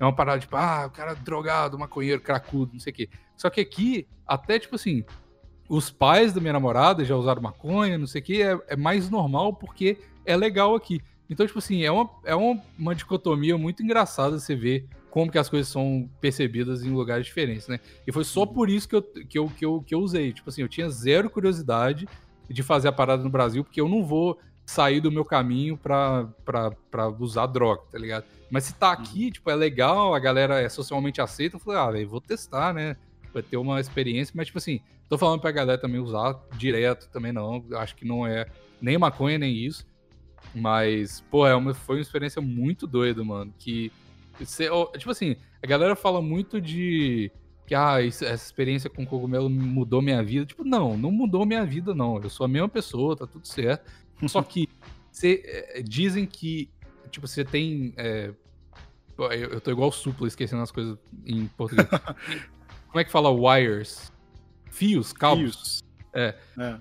[0.01, 3.09] É uma parada tipo, ah, o cara drogado, maconheiro, cracudo, não sei o quê.
[3.37, 5.05] Só que aqui, até tipo assim,
[5.69, 9.11] os pais da minha namorada já usaram maconha, não sei o quê, é, é mais
[9.11, 11.01] normal porque é legal aqui.
[11.29, 15.39] Então, tipo assim, é uma, é uma, uma dicotomia muito engraçada você ver como que
[15.39, 17.81] as coisas são percebidas em lugares diferentes, né?
[18.07, 20.33] E foi só por isso que eu, que eu, que eu, que eu usei.
[20.33, 22.09] Tipo assim, eu tinha zero curiosidade
[22.49, 26.29] de fazer a parada no Brasil, porque eu não vou sair do meu caminho pra,
[26.45, 28.25] pra, pra usar droga, tá ligado?
[28.51, 29.31] Mas se tá aqui, uhum.
[29.31, 32.97] tipo, é legal, a galera é socialmente aceita, eu falei, ah, velho, vou testar, né?
[33.33, 37.33] Vai ter uma experiência, mas, tipo assim, tô falando pra galera também usar direto também
[37.33, 38.47] não, acho que não é
[38.81, 39.87] nem maconha, nem isso.
[40.55, 43.53] Mas, pô, é uma, foi uma experiência muito doida, mano.
[43.59, 43.93] Que.
[44.39, 47.31] Você, tipo assim, a galera fala muito de
[47.67, 50.47] que ah, isso, essa experiência com cogumelo mudou minha vida.
[50.47, 52.21] Tipo, não, não mudou minha vida, não.
[52.23, 53.91] Eu sou a mesma pessoa, tá tudo certo.
[54.27, 54.69] Só que
[55.11, 56.71] cê, é, dizem que,
[57.11, 57.93] tipo, você tem.
[57.97, 58.33] É,
[59.19, 61.89] eu, eu tô igual supla, esquecendo as coisas em português.
[62.89, 64.11] Como é que fala wires?
[64.71, 65.41] Fios, cabos.
[65.41, 65.85] Fios.
[66.15, 66.35] É.
[66.59, 66.79] é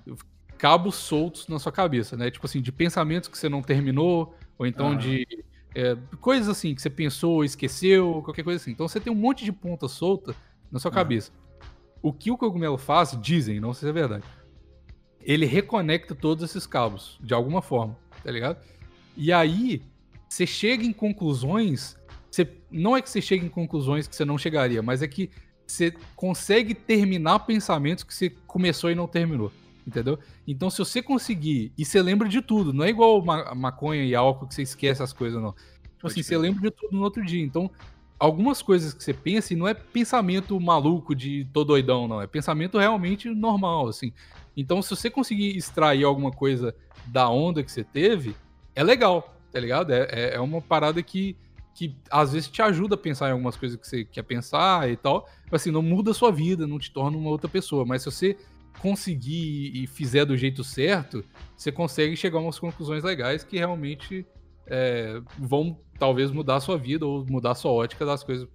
[0.58, 2.32] cabos soltos na sua cabeça, né?
[2.32, 4.98] Tipo assim, de pensamentos que você não terminou, ou então uhum.
[4.98, 5.28] de
[5.76, 8.72] é, coisas assim que você pensou, esqueceu, qualquer coisa assim.
[8.72, 10.36] Então você tem um monte de ponta solta
[10.72, 10.96] na sua uhum.
[10.96, 11.32] cabeça.
[12.02, 14.24] O que o cogumelo faz, dizem, não sei se é verdade,
[15.22, 18.64] ele reconecta todos esses cabos, de alguma forma, tá ligado?
[19.16, 19.82] E aí,
[20.30, 21.98] você chega em conclusões.
[22.30, 25.30] Você, não é que você chega em conclusões que você não chegaria, mas é que
[25.72, 29.52] você consegue terminar pensamentos que você começou e não terminou
[29.88, 30.20] entendeu?
[30.46, 34.14] Então, se você conseguir, e você lembra de tudo, não é igual ma maconha e
[34.14, 35.56] álcool que você esquece as coisas, não.
[35.96, 37.42] Tipo assim, você lembra de tudo no outro dia.
[37.42, 37.72] Então,
[38.20, 42.22] algumas coisas que você pensa, e não é pensamento maluco de tô doidão, não.
[42.22, 44.12] É pensamento realmente normal, assim.
[44.56, 46.76] Então, se você conseguir extrair alguma coisa
[47.06, 48.36] da onda que você teve,
[48.76, 49.94] é legal, tá ligado?
[49.94, 51.36] É, é, é uma parada que,
[51.78, 54.98] que às vezes te ajuda a pensar em algumas coisas que você quer pensar e
[54.98, 55.30] tal.
[55.52, 57.86] Assim, não muda a sua vida, não te torna uma outra pessoa.
[57.86, 58.38] Mas se você
[58.80, 61.24] conseguir e fizer do jeito certo,
[61.56, 64.26] você consegue chegar a umas conclusões legais que realmente
[64.66, 68.48] é, vão talvez mudar a sua vida ou mudar a sua ótica das coisas,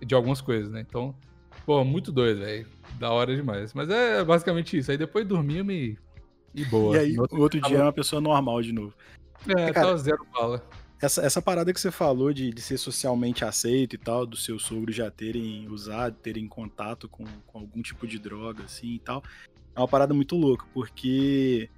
[0.00, 0.86] de algumas coisas, né?
[0.88, 1.16] Então,
[1.66, 2.68] pô, muito doido, velho.
[2.96, 3.74] Da hora demais.
[3.74, 4.92] Mas é basicamente isso.
[4.92, 5.98] Aí depois dormia me
[6.54, 6.94] e boa.
[6.94, 8.94] E aí, no outro, outro dia é uma pessoa normal de novo.
[9.48, 10.62] É, Cara, tá zero bala.
[11.00, 14.58] Essa, essa parada que você falou de, de ser socialmente aceito e tal, do seu
[14.58, 19.22] sogro já terem usado, terem contato com, com algum tipo de droga, assim e tal,
[19.76, 21.70] é uma parada muito louca, porque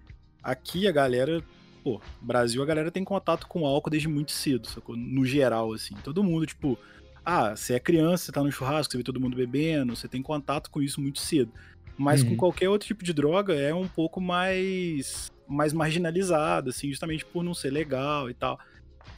[0.42, 1.44] aqui a galera,
[1.85, 4.96] pô, Brasil a galera tem contato com álcool desde muito cedo, sacou?
[4.96, 5.94] No geral, assim.
[6.02, 6.78] Todo mundo, tipo,
[7.22, 10.22] ah, você é criança, você tá no churrasco, você vê todo mundo bebendo, você tem
[10.22, 11.52] contato com isso muito cedo.
[11.98, 12.30] Mas uhum.
[12.30, 17.42] com qualquer outro tipo de droga é um pouco mais mais marginalizado, assim, justamente por
[17.42, 18.59] não ser legal e tal.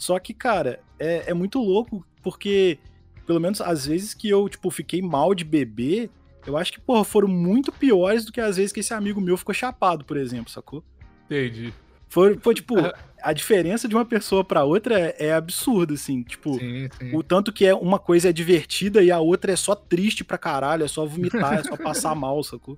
[0.03, 2.77] Só que, cara, é, é muito louco, porque,
[3.25, 6.11] pelo menos às vezes que eu, tipo, fiquei mal de beber,
[6.45, 9.37] eu acho que, porra, foram muito piores do que as vezes que esse amigo meu
[9.37, 10.83] ficou chapado, por exemplo, sacou?
[11.27, 11.73] Entendi.
[12.09, 12.75] Foi, foi tipo,
[13.23, 16.25] a diferença de uma pessoa para outra é, é absurda, assim.
[16.25, 17.15] Tipo, sim, sim.
[17.17, 20.37] o tanto que é uma coisa é divertida e a outra é só triste pra
[20.37, 22.77] caralho, é só vomitar, é só passar mal, sacou?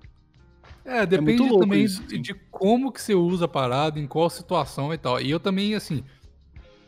[0.84, 4.06] É, é depende é também isso, de, de como que você usa a parada, em
[4.06, 5.18] qual situação e tal.
[5.18, 6.04] E eu também, assim,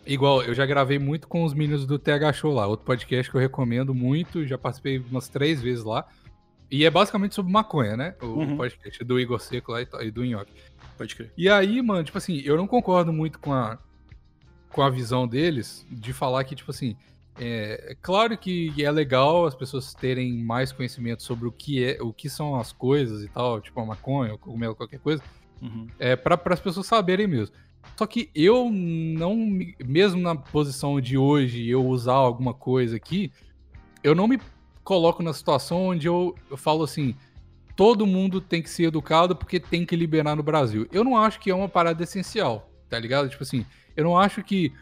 [0.07, 3.37] igual, eu já gravei muito com os meninos do TH Show lá, outro podcast que
[3.37, 6.07] eu recomendo muito, já participei umas três vezes lá.
[6.71, 8.15] E é basicamente sobre maconha, né?
[8.21, 8.57] O uhum.
[8.57, 10.53] podcast do Igor Seco lá e do Nhoque.
[10.99, 11.33] Pode crer.
[11.37, 13.79] E aí, mano, tipo assim, eu não concordo muito com a,
[14.71, 16.97] com a visão deles de falar que, tipo assim,
[17.39, 22.03] é, é claro que é legal as pessoas terem mais conhecimento sobre o que é,
[22.03, 25.23] o que são as coisas e tal, tipo a maconha, o cogumelo, qualquer coisa,
[25.61, 25.87] uhum.
[25.99, 27.55] é para as pessoas saberem mesmo.
[27.97, 29.37] Só que eu não,
[29.85, 33.31] mesmo na posição de hoje, eu usar alguma coisa aqui,
[34.03, 34.41] eu não me
[34.85, 37.15] coloco na situação onde eu, eu falo assim:
[37.75, 40.87] todo mundo tem que ser educado porque tem que liberar no Brasil.
[40.93, 43.29] Eu não acho que é uma parada essencial, tá ligado?
[43.29, 43.65] Tipo assim,
[43.97, 44.73] eu não acho que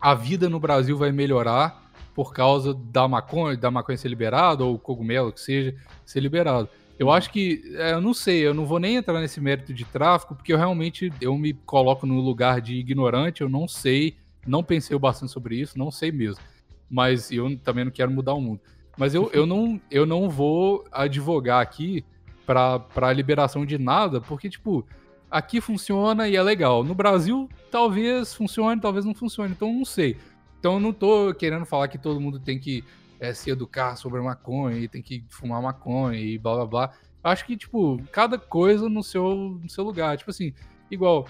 [0.00, 1.82] a vida no Brasil vai melhorar
[2.14, 6.68] por causa da maconha, da maconha ser liberada, ou cogumelo que seja, ser liberado.
[6.98, 9.84] Eu acho que, é, eu não sei, eu não vou nem entrar nesse mérito de
[9.84, 14.62] tráfico, porque eu realmente, eu me coloco no lugar de ignorante, eu não sei, não
[14.62, 16.42] pensei bastante sobre isso, não sei mesmo.
[16.88, 18.60] Mas eu também não quero mudar o mundo.
[18.96, 22.04] Mas eu, eu, não, eu não vou advogar aqui
[22.46, 24.86] pra, pra liberação de nada, porque, tipo,
[25.28, 26.84] aqui funciona e é legal.
[26.84, 30.16] No Brasil, talvez funcione, talvez não funcione, então não sei.
[30.60, 32.84] Então eu não tô querendo falar que todo mundo tem que
[33.20, 36.92] é, se educar sobre maconha e tem que fumar maconha e blá blá blá.
[37.22, 40.16] Acho que, tipo, cada coisa no seu, no seu lugar.
[40.18, 40.52] Tipo assim,
[40.90, 41.26] igual,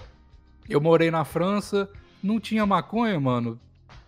[0.67, 1.89] eu morei na França,
[2.21, 3.59] não tinha maconha, mano.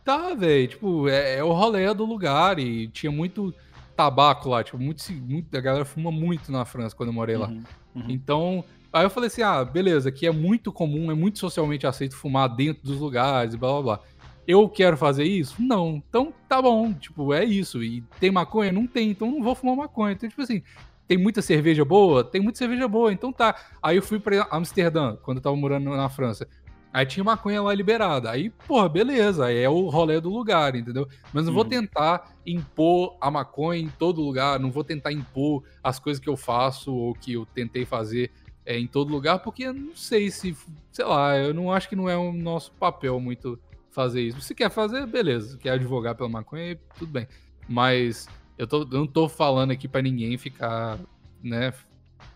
[0.03, 3.53] Tá, velho, tipo, é, é, o rolê do lugar e tinha muito
[3.95, 7.47] tabaco lá, tipo, muito, muito, a galera fuma muito na França quando eu morei lá.
[7.47, 7.63] Uhum,
[7.95, 8.05] uhum.
[8.07, 12.15] Então, aí eu falei assim, ah, beleza, aqui é muito comum, é muito socialmente aceito
[12.15, 13.99] fumar dentro dos lugares e blá blá blá.
[14.47, 15.61] Eu quero fazer isso?
[15.61, 16.01] Não.
[16.07, 17.83] Então, tá bom, tipo, é isso.
[17.83, 18.71] E tem maconha?
[18.71, 20.13] Não tem, então não vou fumar maconha.
[20.13, 20.63] Então, tipo assim,
[21.05, 22.23] tem muita cerveja boa?
[22.23, 23.55] Tem muita cerveja boa, então tá.
[23.83, 26.47] Aí eu fui pra Amsterdã, quando eu tava morando na França.
[26.93, 28.31] Aí tinha maconha lá liberada.
[28.31, 29.45] Aí, porra, beleza.
[29.47, 31.07] Aí é o rolê do lugar, entendeu?
[31.33, 31.69] Mas não vou uhum.
[31.69, 34.59] tentar impor a maconha em todo lugar.
[34.59, 38.31] Não vou tentar impor as coisas que eu faço ou que eu tentei fazer
[38.65, 40.55] é, em todo lugar, porque eu não sei se,
[40.91, 43.57] sei lá, eu não acho que não é o nosso papel muito
[43.97, 44.39] fazer isso.
[44.41, 45.57] Se quer fazer, beleza.
[45.57, 47.27] Quer advogar pela maconha, tudo bem.
[47.67, 50.99] Mas eu, tô, eu não tô falando aqui para ninguém ficar,
[51.43, 51.73] né,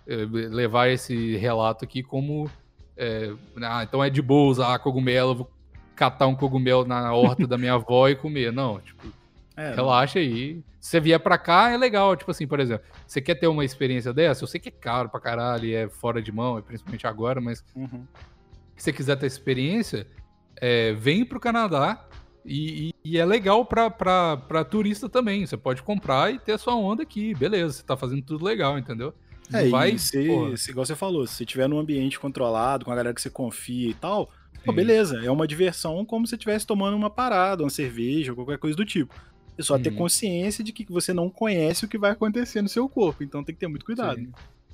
[0.07, 2.49] eh, levar esse relato aqui como
[2.97, 5.51] é, ah, então é de boa usar cogumelo, vou
[5.95, 8.51] catar um cogumelo na horta da minha avó e comer.
[8.51, 9.07] Não, tipo,
[9.55, 10.63] é, relaxa aí.
[10.79, 12.15] Se você vier pra cá, é legal.
[12.15, 14.43] Tipo assim, por exemplo, você quer ter uma experiência dessa?
[14.43, 17.63] Eu sei que é caro pra caralho e é fora de mão, principalmente agora, mas
[17.75, 18.05] uhum.
[18.75, 20.07] se você quiser ter experiência,
[20.61, 22.07] é, vem pro Canadá,
[22.45, 25.45] e, e, é legal para turista também.
[25.45, 27.35] Você pode comprar e ter a sua onda aqui.
[27.35, 29.13] Beleza, você tá fazendo tudo legal, entendeu?
[29.53, 32.91] É, vai, e se, se, igual você falou, se você tiver num ambiente controlado, com
[32.91, 34.31] a galera que você confia e tal,
[34.63, 38.35] pô, beleza, é uma diversão como se você estivesse tomando uma parada, uma cerveja, ou
[38.37, 39.13] qualquer coisa do tipo.
[39.57, 42.87] É só ter consciência de que você não conhece o que vai acontecer no seu
[42.87, 44.19] corpo, então tem que ter muito cuidado.
[44.19, 44.31] Sim.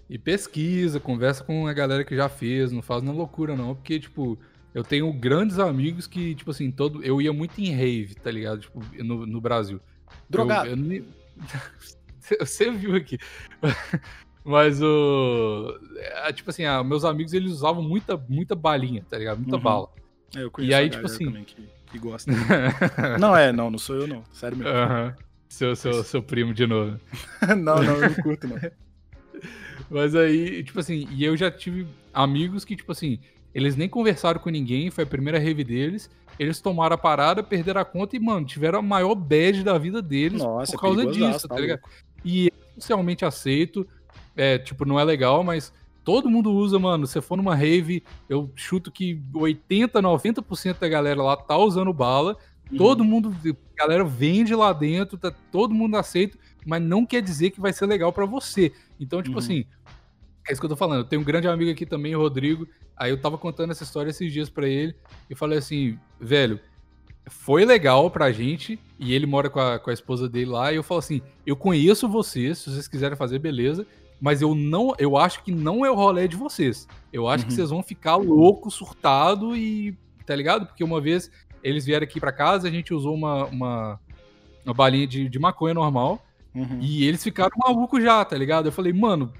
[0.08, 4.00] E pesquisa, conversa com a galera que já fez, não faz na loucura não, porque,
[4.00, 4.38] tipo,
[4.78, 7.04] eu tenho grandes amigos que, tipo assim, todo.
[7.04, 8.60] Eu ia muito em rave, tá ligado?
[8.60, 9.82] Tipo, no, no Brasil.
[10.30, 10.70] Drogado.
[10.70, 13.18] Eu, eu, você viu aqui.
[14.46, 15.80] Mas o.
[15.96, 19.40] É, tipo assim, ah, meus amigos eles usavam muita, muita balinha, tá ligado?
[19.40, 19.63] Muita uhum.
[19.63, 19.90] bala.
[20.36, 21.32] É, eu conheço e aí, tipo assim.
[21.44, 22.32] Que, que, gosta.
[23.20, 24.24] não é, não, não sou eu, não.
[24.32, 24.72] Sério mesmo.
[24.72, 25.13] Uhum.
[25.50, 27.00] Seu, seu, seu primo de novo.
[27.50, 28.58] não, não, eu não curto, não.
[29.90, 33.20] Mas aí, tipo assim, e eu já tive amigos que, tipo assim,
[33.58, 36.12] eles nem conversaram com ninguém, foi a primeira rave deles.
[36.38, 40.00] Eles tomaram a parada, perderam a conta e, mano, tiveram a maior bad da vida
[40.00, 41.82] deles Nossa, por causa disso, tá, tá ligado?
[42.24, 43.88] E é socialmente aceito,
[44.36, 47.08] é, tipo, não é legal, mas todo mundo usa, mano.
[47.08, 52.38] Se for numa rave, eu chuto que 80, 90% da galera lá tá usando bala.
[52.72, 52.78] Uhum.
[52.78, 57.50] Todo mundo, a galera vende lá dentro, tá todo mundo aceito, mas não quer dizer
[57.50, 58.72] que vai ser legal para você.
[59.00, 59.43] Então, tipo uhum.
[59.43, 59.65] assim,
[60.48, 61.00] é isso que eu tô falando.
[61.00, 62.68] Eu tenho um grande amigo aqui também, o Rodrigo.
[62.96, 64.96] Aí eu tava contando essa história esses dias para ele
[65.30, 66.60] e falei assim, velho,
[67.30, 70.72] foi legal pra gente e ele mora com a, com a esposa dele lá.
[70.72, 73.86] E eu falo assim: eu conheço vocês, se vocês quiserem fazer, beleza.
[74.20, 76.88] Mas eu não, eu acho que não é o rolê de vocês.
[77.14, 77.50] Eu acho uhum.
[77.50, 79.96] que vocês vão ficar louco, surtado e.
[80.26, 80.66] Tá ligado?
[80.66, 81.32] Porque uma vez
[81.64, 84.00] eles vieram aqui para casa, a gente usou uma, uma,
[84.66, 86.26] uma balinha de, de maconha normal.
[86.54, 86.80] Uhum.
[86.82, 88.68] E eles ficaram malucos já, tá ligado?
[88.68, 89.32] Eu falei, mano,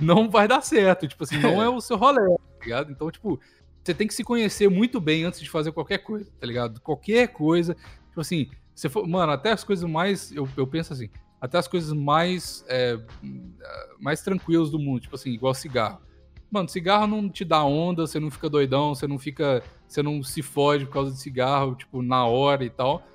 [0.00, 1.06] não vai dar certo.
[1.06, 2.90] Tipo assim, não é o seu rolê, tá ligado?
[2.90, 3.38] Então, tipo,
[3.82, 6.80] você tem que se conhecer muito bem antes de fazer qualquer coisa, tá ligado?
[6.80, 7.74] Qualquer coisa.
[8.08, 10.32] Tipo assim, você for, mano, até as coisas mais.
[10.32, 11.08] Eu, eu penso assim,
[11.40, 12.64] até as coisas mais.
[12.68, 12.98] É,
[14.00, 16.00] mais tranquilas do mundo, tipo assim, igual cigarro.
[16.50, 19.62] Mano, cigarro não te dá onda, você não fica doidão, você não fica.
[19.86, 23.06] Você não se foge por causa de cigarro, tipo, na hora e tal.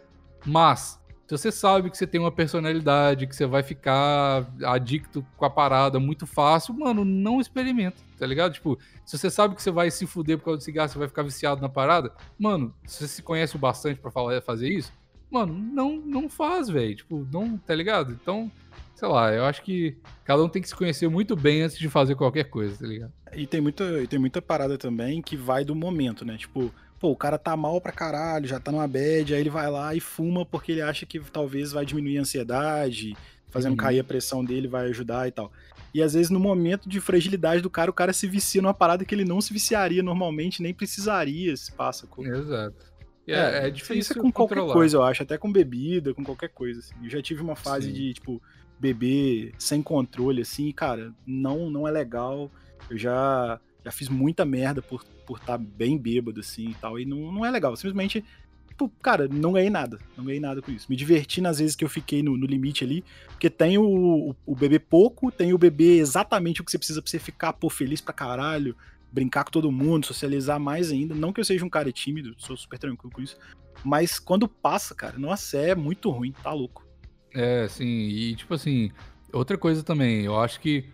[0.46, 1.01] Mas
[1.32, 5.50] se você sabe que você tem uma personalidade, que você vai ficar adicto com a
[5.50, 8.54] parada muito fácil, mano, não experimenta, tá ligado?
[8.54, 11.08] Tipo, se você sabe que você vai se fuder por causa do cigarro, você vai
[11.08, 14.92] ficar viciado na parada, mano, se você se conhece o bastante para falar fazer isso,
[15.30, 16.96] mano, não não faz, velho.
[16.96, 18.12] Tipo, não, tá ligado?
[18.12, 18.52] Então,
[18.94, 21.88] sei lá, eu acho que cada um tem que se conhecer muito bem antes de
[21.88, 23.14] fazer qualquer coisa, tá ligado?
[23.34, 26.36] E tem muita, e tem muita parada também que vai do momento, né?
[26.38, 29.70] Tipo, pô, o cara tá mal pra caralho, já tá numa bad, aí ele vai
[29.72, 33.18] lá e fuma porque ele acha que talvez vai diminuir a ansiedade,
[33.50, 33.78] fazendo uhum.
[33.78, 35.52] cair a pressão dele vai ajudar e tal.
[35.96, 39.04] E às vezes no momento de fragilidade do cara, o cara se vicia numa parada
[39.04, 42.06] que ele não se viciaria normalmente, nem precisaria se passa.
[42.06, 42.24] Com...
[42.24, 42.92] Exato.
[43.28, 44.62] É, é, é difícil isso é com controlar.
[44.62, 46.82] qualquer coisa, eu acho, até com bebida, com qualquer coisa.
[46.82, 46.94] Assim.
[47.04, 47.94] Eu já tive uma fase Sim.
[47.94, 48.40] de, tipo,
[48.80, 52.52] beber sem controle, assim, cara, não, não é legal.
[52.90, 57.00] Eu já já fiz muita merda por por estar tá bem bêbado, assim e tal.
[57.00, 57.76] E não, não é legal.
[57.76, 58.24] Simplesmente
[58.68, 60.00] tipo, cara, não ganhei nada.
[60.18, 60.88] Não ganhei nada com isso.
[60.90, 63.04] Me diverti nas vezes que eu fiquei no, no limite ali.
[63.28, 67.02] Porque tem o, o, o bebê pouco, tem o bebê exatamente o que você precisa
[67.02, 68.76] pra você ficar, pô, feliz pra caralho,
[69.12, 71.14] brincar com todo mundo, socializar mais ainda.
[71.14, 73.38] Não que eu seja um cara tímido, sou super tranquilo com isso.
[73.84, 76.86] Mas quando passa, cara, nossa, é muito ruim, tá louco.
[77.34, 78.92] É, sim, e tipo assim,
[79.32, 80.86] outra coisa também, eu acho que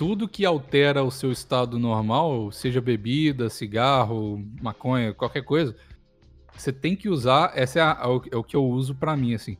[0.00, 5.76] tudo que altera o seu estado normal, seja bebida, cigarro, maconha, qualquer coisa,
[6.56, 7.98] você tem que usar, essa é, a,
[8.32, 9.58] é o que eu uso para mim, assim.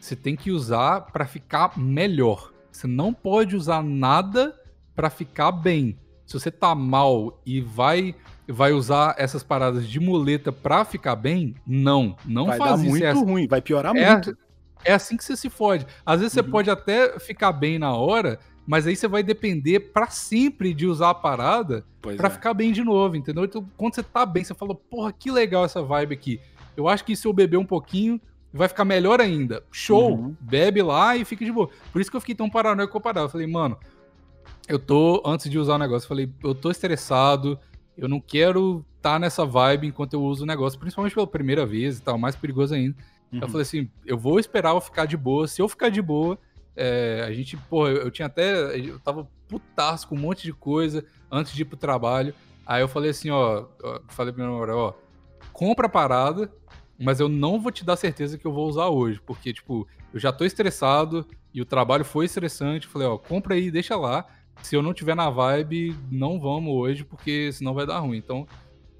[0.00, 2.54] Você tem que usar para ficar melhor.
[2.70, 4.58] Você não pode usar nada
[4.94, 5.98] para ficar bem.
[6.24, 8.14] Se você tá mal e vai
[8.48, 12.16] vai usar essas paradas de muleta pra ficar bem, não.
[12.24, 12.88] Não vai faz dar isso.
[12.88, 14.38] muito é, ruim, vai piorar é, muito.
[14.84, 15.86] É assim que você se fode.
[16.04, 16.42] Às vezes Uhum.
[16.42, 20.86] você pode até ficar bem na hora, mas aí você vai depender pra sempre de
[20.86, 22.30] usar a parada pra é.
[22.30, 23.44] ficar bem de novo, entendeu?
[23.44, 26.40] Então, quando você tá bem, você fala, porra, que legal essa vibe aqui.
[26.76, 28.20] Eu acho que se eu beber um pouquinho,
[28.52, 29.64] vai ficar melhor ainda.
[29.70, 30.16] Show!
[30.16, 30.36] Uhum.
[30.40, 31.68] Bebe lá e fica de boa.
[31.92, 33.26] Por isso que eu fiquei tão paranoico com a parada.
[33.26, 33.76] Eu falei, mano,
[34.68, 37.58] eu tô, antes de usar o negócio, eu falei, eu tô estressado,
[37.96, 41.98] eu não quero estar nessa vibe enquanto eu uso o negócio, principalmente pela primeira vez
[41.98, 42.96] e tal, mais perigoso ainda.
[43.32, 43.40] Uhum.
[43.40, 45.48] Eu falei assim, eu vou esperar eu ficar de boa.
[45.48, 46.38] Se eu ficar de boa,
[46.76, 48.78] é, a gente, porra, eu, eu tinha até.
[48.78, 52.34] Eu tava putaço com um monte de coisa antes de ir pro trabalho.
[52.66, 54.94] Aí eu falei assim, ó, ó, falei pra minha namorada, ó,
[55.52, 56.50] compra a parada,
[56.98, 60.20] mas eu não vou te dar certeza que eu vou usar hoje, porque, tipo, eu
[60.20, 62.86] já tô estressado e o trabalho foi estressante.
[62.86, 64.26] Falei, ó, compra aí, deixa lá.
[64.62, 68.18] Se eu não tiver na vibe, não vamos hoje, porque senão vai dar ruim.
[68.18, 68.46] Então,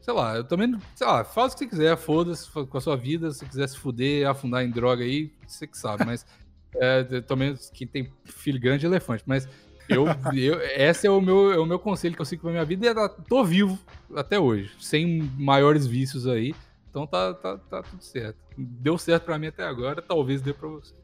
[0.01, 2.97] sei lá, eu também, sei lá, faz o que você quiser, foda-se com a sua
[2.97, 6.27] vida, se você quiser se fuder, afundar em droga aí, você que sabe, mas
[6.77, 9.49] é, também, quem tem filho grande é elefante, mas
[9.89, 10.05] eu,
[10.37, 12.87] eu, esse é o, meu, é o meu conselho que eu sigo pra minha vida
[12.87, 13.79] e é, tô vivo
[14.15, 16.55] até hoje, sem maiores vícios aí,
[16.91, 18.37] então tá, tá, tá tudo certo.
[18.57, 20.95] Deu certo pra mim até agora, talvez dê pra você.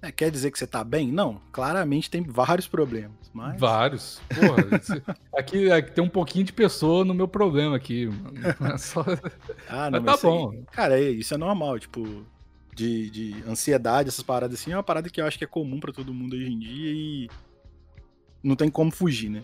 [0.00, 1.12] É, quer dizer que você tá bem?
[1.12, 3.12] Não, claramente tem vários problemas.
[3.32, 3.58] Mas...
[3.60, 4.20] Vários.
[4.34, 5.02] Porra, isso-
[5.36, 8.34] aqui, aqui tem um pouquinho de pessoa no meu problema aqui, mano.
[8.78, 9.04] Só-
[9.68, 10.62] Ah, não, Mas tá isso aí- bom.
[10.72, 12.24] cara, isso é normal, tipo,
[12.74, 15.78] de, de ansiedade, essas paradas assim, é uma parada que eu acho que é comum
[15.78, 17.28] pra todo mundo hoje em dia e
[18.42, 19.42] não tem como fugir, né?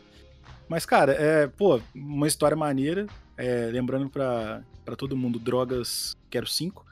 [0.68, 6.46] Mas, cara, é, pô, uma história maneira, é, lembrando pra, pra todo mundo, drogas, quero
[6.46, 6.84] cinco,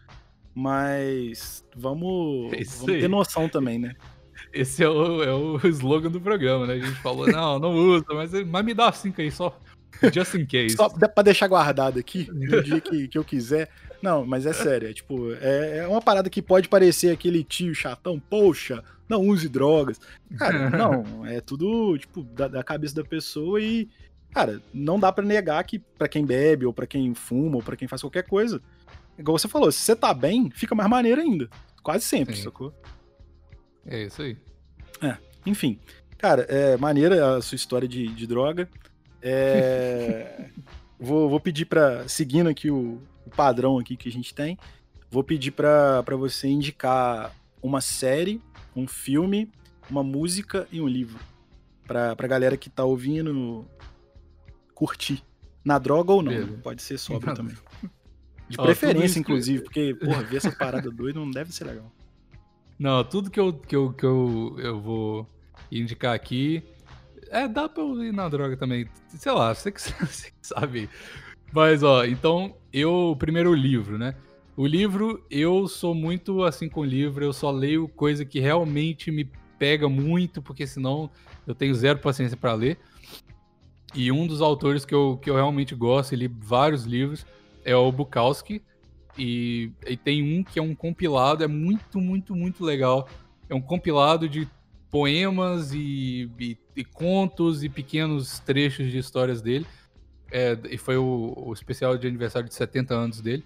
[0.54, 3.00] mas vamos, É vamos aí.
[3.00, 3.94] ter noção também, né?
[4.52, 6.74] Esse é o, é o slogan do programa, né?
[6.74, 9.58] A gente falou, não, não usa, mas, mas me dá cinco aí só.
[10.12, 10.76] Just in case.
[10.76, 13.68] Só dá pra deixar guardado aqui, no dia que, que eu quiser.
[14.02, 17.74] Não, mas é sério, é tipo, é, é uma parada que pode parecer aquele tio
[17.74, 20.00] chatão, poxa, não use drogas.
[20.36, 23.88] Cara, não, é tudo, tipo, da, da cabeça da pessoa e,
[24.32, 27.76] cara, não dá pra negar que pra quem bebe, ou pra quem fuma, ou pra
[27.76, 28.60] quem faz qualquer coisa,
[29.18, 31.48] igual você falou, se você tá bem, fica mais maneiro ainda.
[31.82, 32.42] Quase sempre, Sim.
[32.42, 32.74] sacou?
[33.86, 34.36] É isso aí.
[35.46, 35.78] Enfim,
[36.18, 38.68] cara, é maneira a sua história de, de droga.
[39.22, 40.50] É,
[40.98, 44.58] vou, vou pedir pra, seguindo aqui o, o padrão aqui que a gente tem,
[45.10, 48.40] vou pedir pra pra você indicar uma série,
[48.74, 49.50] um filme,
[49.90, 51.18] uma música e um livro.
[51.86, 53.64] Pra, pra galera que tá ouvindo
[54.74, 55.22] curtir.
[55.64, 56.32] Na droga ou não?
[56.32, 56.58] Beleza.
[56.62, 57.56] pode ser sóbrio também.
[58.48, 61.64] De Ó, preferência, isso que- inclusive, porque, porra, ver essas paradas doidas não deve ser
[61.64, 61.90] legal.
[62.78, 65.26] Não, tudo que eu, que eu, que eu, eu vou
[65.72, 66.62] indicar aqui.
[67.30, 68.88] É, dá pra eu ir na droga também.
[69.08, 69.80] Sei lá, você que,
[70.42, 70.88] sabe.
[71.52, 73.16] Mas, ó, então, eu.
[73.18, 74.14] Primeiro o livro, né?
[74.56, 79.30] O livro, eu sou muito assim com livro, eu só leio coisa que realmente me
[79.58, 81.10] pega muito, porque senão
[81.46, 82.78] eu tenho zero paciência pra ler.
[83.94, 87.26] E um dos autores que eu, que eu realmente gosto, e li vários livros,
[87.64, 88.62] é o Bukowski.
[89.18, 93.08] E, e tem um que é um compilado, é muito, muito, muito legal.
[93.48, 94.48] É um compilado de
[94.96, 99.66] poemas e, e- e contos e pequenos trechos de histórias dele.
[100.32, 103.44] É, e foi o, o especial de aniversário de 70 anos dele.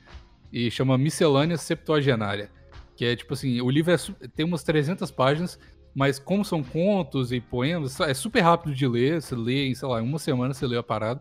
[0.53, 2.51] E chama Miscelânea Septuagenária.
[2.97, 3.97] Que é tipo assim, o livro é
[4.29, 5.59] tem umas 300 páginas,
[5.93, 9.21] mas como são contos e poemas, é super rápido de ler.
[9.21, 11.21] Você lê em, sei lá, uma semana você lê a parada.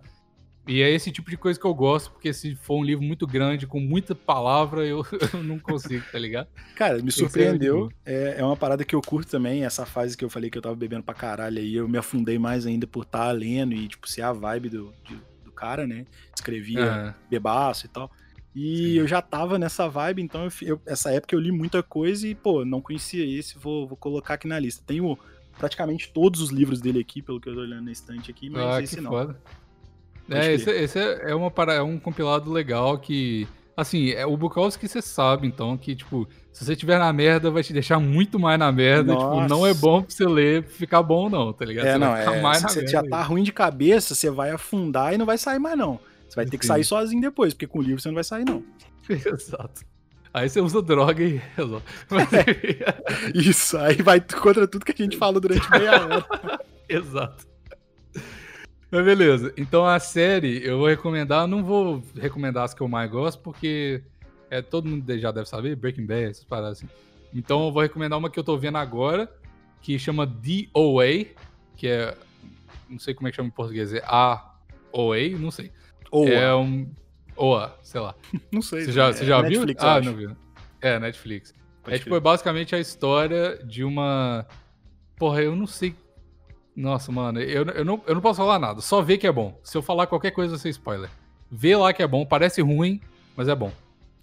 [0.70, 3.26] E é esse tipo de coisa que eu gosto, porque se for um livro muito
[3.26, 5.04] grande, com muita palavra, eu,
[5.34, 6.48] eu não consigo, tá ligado?
[6.76, 7.92] Cara, me é surpreendeu.
[8.06, 10.62] É, é uma parada que eu curto também, essa fase que eu falei que eu
[10.62, 14.08] tava bebendo pra caralho aí, eu me afundei mais ainda por estar lendo e, tipo,
[14.08, 16.06] ser a vibe do, de- do cara, né?
[16.36, 17.14] Escrevia É.
[17.32, 18.12] bebaço e tal.
[18.56, 18.94] E Sim.
[19.00, 22.36] eu já tava nessa vibe, então eu, eu- essa época eu li muita coisa e,
[22.36, 24.84] pô, não conhecia esse, vou, vou colocar aqui na lista.
[24.86, 25.18] Tenho
[25.58, 28.76] praticamente todos os livros dele aqui, pelo que eu tô olhando na estante aqui, mas
[28.76, 29.10] Ah, esse não.
[29.10, 29.40] foda.
[30.30, 30.54] É, crer.
[30.56, 33.48] esse, esse é, é uma é um compilado legal que
[33.80, 37.64] Assim, é o Bukowski você sabe, então, que, tipo, se você tiver na merda, vai
[37.64, 39.14] te deixar muito mais na merda.
[39.14, 39.44] Nossa.
[39.44, 41.86] Tipo, não é bom pra você ler ficar bom, não, tá ligado?
[41.86, 42.54] É, você não, é.
[42.56, 45.78] se você já tá ruim de cabeça, você vai afundar e não vai sair mais,
[45.78, 45.98] não.
[46.28, 48.44] Você vai ter que sair sozinho depois, porque com o livro você não vai sair,
[48.44, 48.62] não.
[49.10, 49.86] Exato.
[50.34, 51.86] Aí você usa droga e resolve.
[52.36, 53.32] É.
[53.34, 56.26] Isso, aí vai contra tudo que a gente falou durante meia hora.
[56.90, 57.48] Exato.
[58.92, 59.54] Mas beleza.
[59.56, 64.02] Então a série eu vou recomendar, não vou recomendar as que eu mais gosto, porque
[64.50, 66.90] é, todo mundo já deve saber, Breaking Bad, essas paradas assim.
[67.34, 69.32] Então eu vou recomendar uma que eu tô vendo agora,
[69.82, 71.26] que chama DOA,
[71.76, 72.18] que é.
[72.90, 75.72] Não sei como é que chama em português, é A-O-A, não sei.
[76.12, 76.30] OA.
[76.30, 76.90] É um.
[77.36, 78.16] OA, sei lá.
[78.52, 78.86] não sei.
[78.86, 79.60] Você já, você já é viu?
[79.60, 80.36] Netflix, ah, não viu.
[80.82, 81.54] É, Netflix.
[81.84, 84.48] Pode é tipo, é basicamente a história de uma.
[85.16, 85.96] Porra, eu não sei
[86.80, 88.80] nossa, mano, eu, eu, não, eu não posso falar nada.
[88.82, 89.60] Só vê que é bom.
[89.64, 91.10] Se eu falar qualquer coisa, vai ser spoiler.
[91.52, 92.26] Vê lá que é bom.
[92.26, 93.02] Parece ruim,
[93.36, 93.72] mas é bom.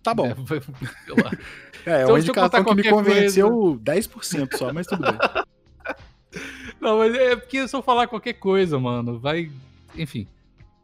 [0.02, 0.26] Tá bom.
[0.26, 0.30] É,
[1.90, 5.18] é Então, uma se eu contar indicação que me convenceu 10% só, mas tudo bem.
[6.80, 9.50] não, mas é porque se eu falar qualquer coisa, mano, vai.
[9.96, 10.26] Enfim.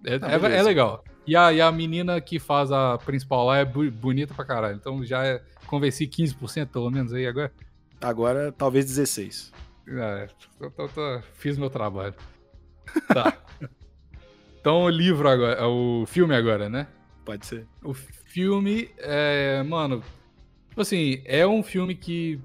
[0.05, 1.03] É, Tá, é- é legal.
[1.27, 4.75] E a, e a menina que faz a principal lá é bonita pra caralho.
[4.77, 7.53] Então já é, convenci 15% pelo menos aí agora.
[8.01, 9.53] Agora, talvez 16.
[9.87, 10.29] É,
[10.59, 12.15] tô- tô- tô- fiz meu trabalho.
[13.09, 13.39] Tá.
[14.61, 16.87] então o livro agora, o filme agora, né?
[17.25, 17.67] Pode ser.
[17.83, 20.03] O filme, é, mano,
[20.69, 22.41] tipo assim, é um filme que,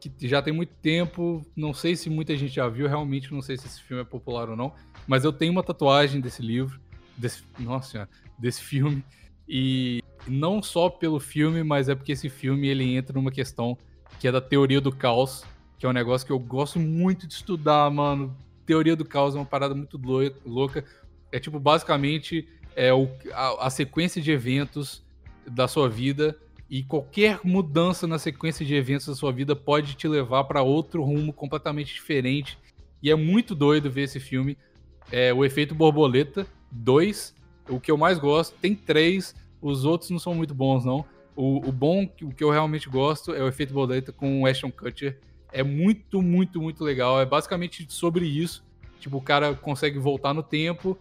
[0.00, 1.44] que já tem muito tempo.
[1.56, 4.48] Não sei se muita gente já viu, realmente não sei se esse filme é popular
[4.50, 4.72] ou não.
[5.06, 6.78] Mas eu tenho uma tatuagem desse livro,
[7.16, 9.02] desse, nossa senhora, desse filme.
[9.48, 13.78] E não só pelo filme, mas é porque esse filme ele entra numa questão
[14.20, 15.44] que é da teoria do caos,
[15.78, 18.36] que é um negócio que eu gosto muito de estudar, mano.
[18.66, 19.98] Teoria do caos é uma parada muito
[20.44, 20.84] louca.
[21.30, 25.02] É tipo, basicamente, é o, a, a sequência de eventos
[25.46, 26.36] da sua vida
[26.68, 31.02] e qualquer mudança na sequência de eventos da sua vida pode te levar para outro
[31.02, 32.58] rumo completamente diferente.
[33.02, 34.58] E é muito doido ver esse filme.
[35.10, 37.34] É o Efeito Borboleta 2,
[37.70, 38.54] o que eu mais gosto.
[38.60, 41.04] Tem três, os outros não são muito bons, não.
[41.34, 44.70] O, o bom, o que eu realmente gosto, é o Efeito Borboleta com o Ashton
[44.70, 45.18] Kutcher.
[45.52, 47.20] É muito, muito, muito legal.
[47.20, 48.64] É basicamente sobre isso.
[49.00, 50.98] Tipo, o cara consegue voltar no tempo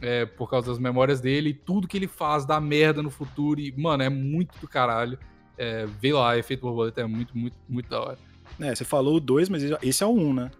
[0.00, 3.60] é, por causa das memórias dele, e tudo que ele faz dá merda no futuro.
[3.60, 5.18] E, mano, é muito do caralho.
[5.58, 8.18] É, vê lá, Efeito Borboleta é muito, muito, muito da hora.
[8.58, 10.50] É, você falou o 2, mas esse é o 1, um, né?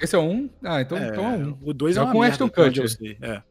[0.00, 0.48] Esse é um?
[0.62, 1.58] Ah, então é, então é um.
[1.62, 2.88] O 2 é É uma com merda, Ashton Kutcher.
[2.88, 3.18] sei.
[3.20, 3.42] É.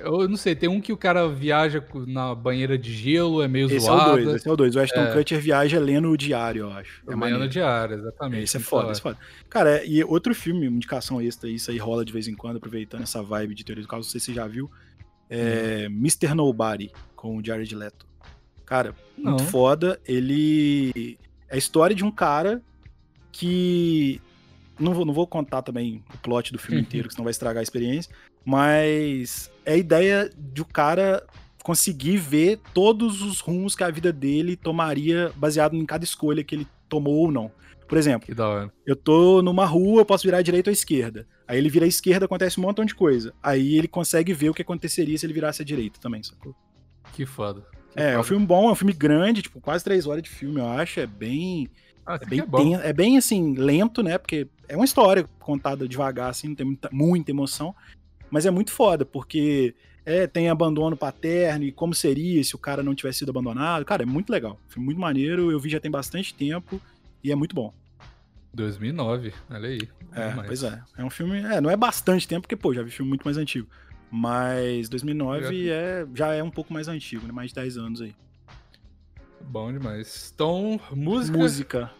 [0.00, 3.66] Eu não sei, tem um que o cara viaja na banheira de gelo, é meio
[3.66, 4.10] Esse zoado.
[4.10, 4.76] é o 2, esse é o 2.
[4.76, 5.12] O Ashton É.
[5.12, 7.02] Kutcher viaja lendo o diário, eu acho.
[7.08, 7.48] É É maneiro.
[7.48, 8.44] diária, exatamente.
[8.44, 9.18] Esse é muito foda, da esse é foda.
[9.48, 13.02] Cara, e outro filme, uma indicação extra, isso aí rola de vez em quando, aproveitando
[13.02, 14.70] essa vibe de teoria do caos, não sei se você já viu,
[15.30, 16.34] é Mr.
[16.34, 18.06] Nobody, com o Jared Leto.
[18.64, 19.48] Cara, muito Não.
[19.50, 19.98] foda.
[20.06, 21.18] Ele.
[21.48, 22.62] É a história de um cara
[23.32, 24.20] que.
[24.78, 27.60] Não vou, não vou contar também o plot do filme inteiro, que senão vai estragar
[27.60, 28.14] a experiência.
[28.44, 31.24] Mas é a ideia de o cara
[31.62, 36.54] conseguir ver todos os rumos que a vida dele tomaria baseado em cada escolha que
[36.54, 37.50] ele tomou ou não.
[37.86, 38.28] Por exemplo,
[38.86, 41.26] eu tô numa rua, eu posso virar à direita ou à esquerda.
[41.46, 43.32] Aí ele vira à esquerda, acontece um montão de coisa.
[43.42, 46.54] Aí ele consegue ver o que aconteceria se ele virasse à direita também, sacou?
[47.14, 47.62] Que foda.
[47.94, 48.24] Que É, é um foda.
[48.28, 51.00] filme bom, é um filme grande, tipo, quase três horas de filme, eu acho.
[51.00, 51.68] É bem.
[52.06, 54.16] Ah, É bem, é ten- é bem assim, lento, né?
[54.18, 57.74] Porque é uma história contada devagar, assim, não tem muita, muita emoção.
[58.30, 59.74] Mas é muito foda, porque
[60.04, 63.84] é, tem abandono paterno e como seria se o cara não tivesse sido abandonado.
[63.84, 64.58] Cara, é muito legal.
[64.68, 66.80] Filme muito maneiro, eu vi já tem bastante tempo
[67.22, 67.72] e é muito bom.
[68.54, 69.88] 2009, olha aí.
[70.12, 70.82] É, pois é.
[70.96, 71.40] É um filme.
[71.40, 73.68] É, não é bastante tempo, porque, pô, já vi filme muito mais antigo.
[74.10, 77.32] Mas 2009 é, já é um pouco mais antigo, né?
[77.32, 78.14] Mais de 10 anos aí.
[79.42, 80.32] Bom demais.
[80.34, 81.38] Então, música.
[81.38, 81.97] Música.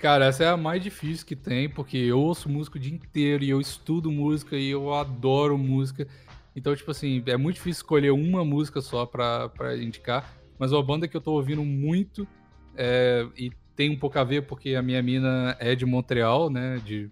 [0.00, 3.44] Cara, essa é a mais difícil que tem, porque eu ouço música o dia inteiro
[3.44, 6.08] e eu estudo música e eu adoro música.
[6.56, 10.34] Então, tipo assim, é muito difícil escolher uma música só pra, pra indicar.
[10.58, 12.26] Mas uma banda que eu tô ouvindo muito
[12.74, 16.80] é, e tem um pouco a ver porque a minha mina é de Montreal, né?
[16.82, 17.10] De,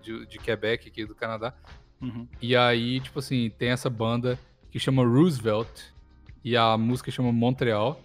[0.00, 1.52] de, de Quebec, aqui do Canadá.
[2.00, 2.28] Uhum.
[2.40, 4.38] E aí, tipo assim, tem essa banda
[4.70, 5.68] que chama Roosevelt
[6.44, 8.00] e a música chama Montreal.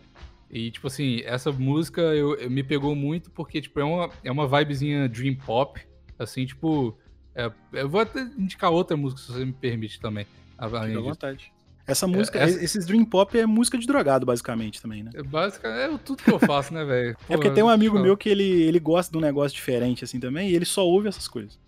[0.57, 4.31] E, tipo assim, essa música eu, eu- me pegou muito porque, tipo, é uma, é
[4.31, 5.81] uma vibezinha dream pop,
[6.17, 6.97] assim, tipo...
[7.35, 10.25] é- eu vou até indicar outra música, se você me permite também.
[10.87, 11.51] Fica à vontade.
[11.85, 15.11] Essa música, essa- esses Dream Pop é música de drogado, basicamente, também, né?
[15.13, 17.17] É basicamente é tudo que eu faço, né, velho?
[17.29, 20.19] É porque tem um amigo meu que ele, ele gosta de um negócio diferente, assim,
[20.19, 21.59] também, e ele só ouve essas coisas.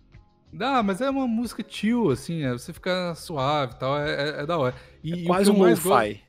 [0.51, 4.09] Dá, mas é uma música chill, assim, é, você fica suave e tal, é,
[4.39, 4.73] é- é da hora.
[5.03, 6.21] E, É quase um lo-fi.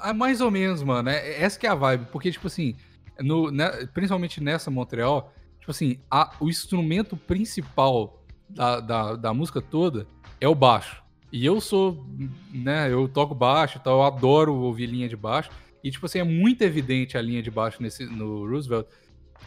[0.00, 1.08] Ah, mais ou menos, mano.
[1.08, 2.06] É, essa que é a vibe.
[2.12, 2.76] Porque, tipo assim,
[3.18, 9.60] no, né, principalmente nessa Montreal, tipo assim, a, o instrumento principal da, da, da, música
[9.60, 10.06] toda
[10.40, 11.02] é o baixo.
[11.32, 12.06] E eu sou,
[12.52, 15.50] né, eu toco baixo e tal, eu adoro ouvir linha de baixo.
[15.82, 18.86] E, tipo assim, é muito evidente a linha de baixo nesse, no Roosevelt.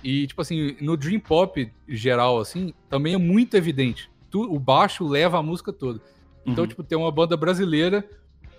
[0.03, 4.09] E, tipo assim, no Dream Pop geral, assim, também é muito evidente.
[4.30, 6.01] Tu, o baixo leva a música toda.
[6.45, 6.67] Então, uhum.
[6.67, 8.07] tipo, tem uma banda brasileira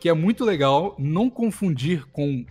[0.07, 2.47] que é muito legal não confundir com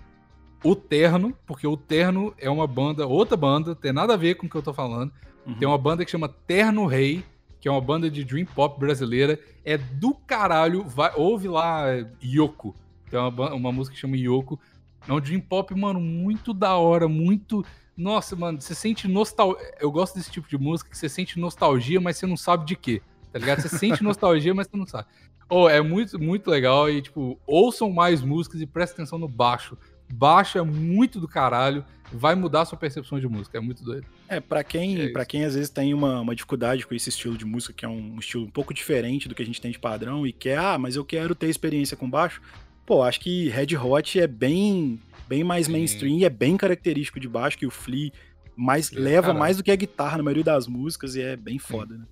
[0.61, 4.45] o Terno, porque o Terno é uma banda, outra banda, tem nada a ver com
[4.45, 5.13] o que eu tô falando.
[5.47, 5.55] Uhum.
[5.55, 7.23] Tem uma banda que chama Terno Rei,
[7.61, 9.39] que é uma banda de dream pop brasileira.
[9.63, 10.83] É do caralho.
[10.83, 11.85] Vai, ouve lá
[12.21, 12.75] Yoko.
[13.09, 14.59] Tem uma, uma música que chama Yoko.
[15.07, 17.63] É um dream pop, mano, muito da hora, muito.
[17.95, 19.63] Nossa, mano, você sente nostalgia.
[19.79, 22.75] Eu gosto desse tipo de música que você sente nostalgia, mas você não sabe de
[22.75, 23.01] quê.
[23.31, 23.61] Tá ligado?
[23.61, 25.07] Você sente nostalgia, mas você não sabe.
[25.49, 26.89] Oh, é muito, muito legal.
[26.89, 29.77] E, tipo, ouçam mais músicas e prestem atenção no baixo.
[30.11, 31.83] Baixo é muito do caralho.
[32.11, 33.57] Vai mudar a sua percepção de música.
[33.57, 34.05] É muito doido.
[34.27, 37.37] É, para quem, é para quem às vezes tem uma, uma dificuldade com esse estilo
[37.37, 39.79] de música, que é um estilo um pouco diferente do que a gente tem de
[39.79, 42.41] padrão, e quer, ah, mas eu quero ter experiência com baixo.
[42.85, 45.71] Pô, acho que Red Hot é bem, bem mais Sim.
[45.71, 48.11] mainstream e é bem característico de baixo, que o Flea
[48.55, 49.39] mais, leva caralho.
[49.39, 52.01] mais do que a guitarra na maioria das músicas e é bem foda, Sim.
[52.01, 52.05] né?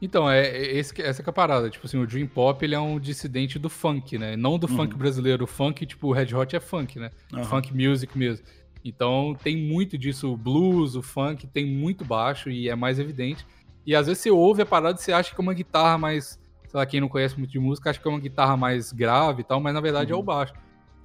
[0.00, 1.68] Então, é, é esse, essa que é a parada.
[1.68, 4.36] Tipo assim, o Dream Pop ele é um dissidente do funk, né?
[4.36, 4.76] Não do uhum.
[4.76, 5.44] funk brasileiro.
[5.44, 7.10] O funk, tipo, o Red Hot é funk, né?
[7.32, 7.44] Uhum.
[7.44, 8.44] Funk music mesmo.
[8.84, 13.44] Então tem muito disso, o blues, o funk, tem muito baixo e é mais evidente.
[13.84, 16.38] E às vezes você ouve a parada e você acha que é uma guitarra mais.
[16.68, 19.40] Sei lá, quem não conhece muito de música, acha que é uma guitarra mais grave
[19.40, 20.18] e tal, mas na verdade uhum.
[20.18, 20.26] é o uhum.
[20.26, 20.54] baixo.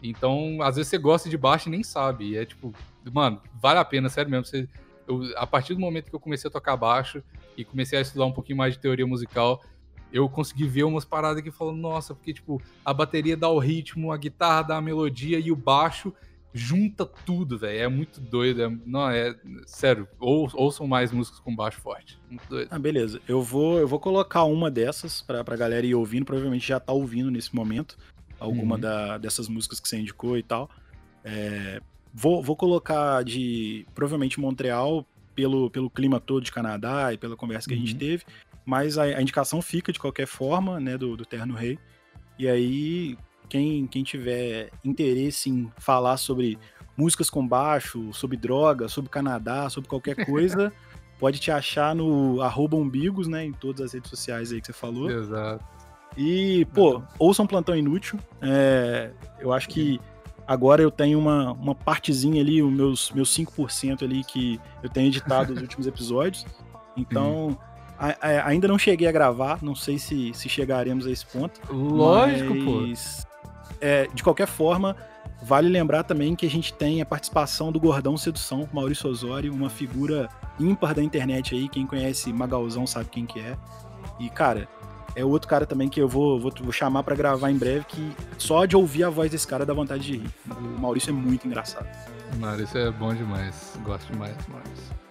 [0.04, 2.32] Então, às vezes você gosta de baixo e nem sabe.
[2.32, 2.74] E é tipo,
[3.12, 4.46] mano, vale a pena, sério mesmo.
[4.46, 4.68] Você,
[5.08, 7.24] eu, a partir do momento que eu comecei a tocar baixo,
[7.58, 9.64] e comecei a estudar um pouquinho mais de teoria musical,
[10.12, 14.12] eu consegui ver umas paradas que falam, nossa, porque tipo, a bateria dá o ritmo,
[14.12, 16.14] a guitarra dá a melodia e o baixo
[16.54, 17.80] junta tudo, velho.
[17.80, 18.62] É muito doido.
[18.62, 19.36] É, não, é
[19.66, 22.20] sério, ou, ouçam mais músicas com baixo forte.
[22.30, 22.68] Muito doido.
[22.70, 23.20] Ah, beleza.
[23.28, 26.94] Eu vou, eu vou colocar uma dessas pra, pra galera ir ouvindo, provavelmente já tá
[26.94, 27.98] ouvindo nesse momento.
[28.40, 28.82] Alguma uhum.
[28.82, 30.70] da, dessas músicas que você indicou e tal.
[31.24, 31.82] É,
[32.14, 37.68] vou, vou colocar de provavelmente Montreal pelo, pelo clima todo de Canadá e pela conversa
[37.68, 37.82] que uhum.
[37.82, 38.00] a gente uhum.
[38.00, 38.24] teve,
[38.66, 41.78] mas a, a, indicação fica de qualquer forma, né, do, do Terno Rei.
[42.38, 43.18] E aí,
[43.50, 46.58] quem, quem tiver interesse em falar sobre
[46.98, 50.72] músicas com baixo, sobre droga, sobre Canadá, sobre qualquer coisa,
[51.20, 54.74] pode te achar no arroba umbigos, né, em todas as redes sociais aí que você
[54.74, 55.10] falou.
[55.10, 55.64] Exato.
[56.16, 58.20] E, pô, ouçam Plantão Inútil.
[58.42, 60.00] É, eu acho que
[60.48, 65.08] Agora eu tenho uma, uma partezinha ali, os meus, meus 5% ali que eu tenho
[65.08, 66.46] editado os últimos episódios.
[66.96, 67.58] Então,
[67.98, 71.60] a, a, ainda não cheguei a gravar, não sei se, se chegaremos a esse ponto.
[71.74, 73.78] Lógico, mas, pô.
[73.82, 74.96] É, de qualquer forma,
[75.42, 79.72] vale lembrar também que a gente tem a participação do Gordão Sedução, Maurício Osório, uma
[79.72, 80.30] figura
[80.60, 81.68] ímpar da internet aí.
[81.68, 83.58] Quem conhece Magalzão sabe quem que é.
[84.20, 84.68] E, cara,
[85.16, 88.12] é outro cara também que eu vou, vou, vou chamar para gravar em breve, que
[88.38, 90.30] só de ouvir a voz desse cara dá vontade de rir.
[90.50, 91.88] O Maurício é muito engraçado.
[92.40, 93.78] Maurício é bom demais.
[93.84, 95.04] Gosto demais, Maurício.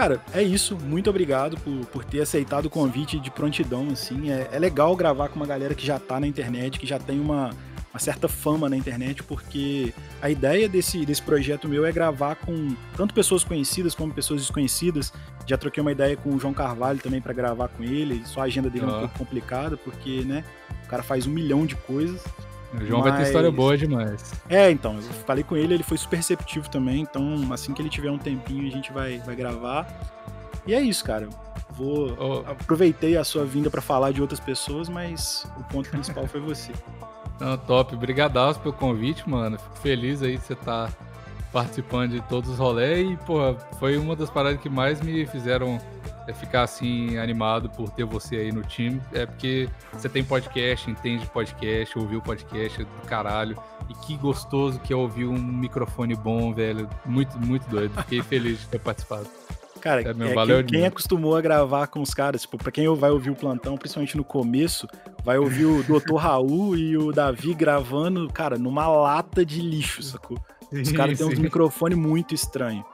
[0.00, 0.76] Cara, é isso.
[0.76, 4.30] Muito obrigado por, por ter aceitado o convite de prontidão, assim.
[4.30, 7.20] É, é legal gravar com uma galera que já tá na internet, que já tem
[7.20, 7.50] uma,
[7.92, 12.74] uma certa fama na internet, porque a ideia desse, desse projeto meu é gravar com
[12.96, 15.12] tanto pessoas conhecidas como pessoas desconhecidas.
[15.44, 18.44] Já troquei uma ideia com o João Carvalho também para gravar com ele, só a
[18.44, 20.44] agenda dele é um pouco complicada, porque, né,
[20.84, 22.22] o cara faz um milhão de coisas.
[22.72, 23.10] O João mas...
[23.10, 24.32] vai ter história boa demais.
[24.48, 27.90] É, então, eu falei com ele, ele foi super receptivo também, então assim que ele
[27.90, 29.88] tiver um tempinho a gente vai, vai gravar.
[30.64, 31.28] E é isso, cara.
[31.70, 32.50] Vou oh.
[32.50, 36.72] aproveitei a sua vinda para falar de outras pessoas, mas o ponto principal foi você.
[37.40, 37.94] Não, top.
[37.94, 39.58] Obrigadaço pelo convite, mano.
[39.58, 40.92] Fico feliz aí de você estar tá
[41.50, 43.10] participando de todos os rolês.
[43.10, 45.80] E, porra, foi uma das paradas que mais me fizeram
[46.28, 49.00] é, ficar assim animado por ter você aí no time.
[49.12, 53.56] É porque você tem podcast, entende podcast, ouviu podcast do caralho.
[53.88, 56.88] E que gostoso que é ouvir um microfone bom, velho.
[57.06, 57.92] Muito, muito doido.
[58.02, 59.39] Fiquei feliz de ter participado.
[59.80, 62.86] Cara, é, meu, é, quem, quem, acostumou a gravar com os caras, tipo, pra quem
[62.94, 64.86] vai ouvir o plantão, principalmente no começo,
[65.24, 66.14] vai ouvir o Dr.
[66.20, 70.38] Raul e o Davi gravando, cara, numa lata de lixo, sacou?
[70.70, 72.84] Os caras têm uns microfones muito estranhos.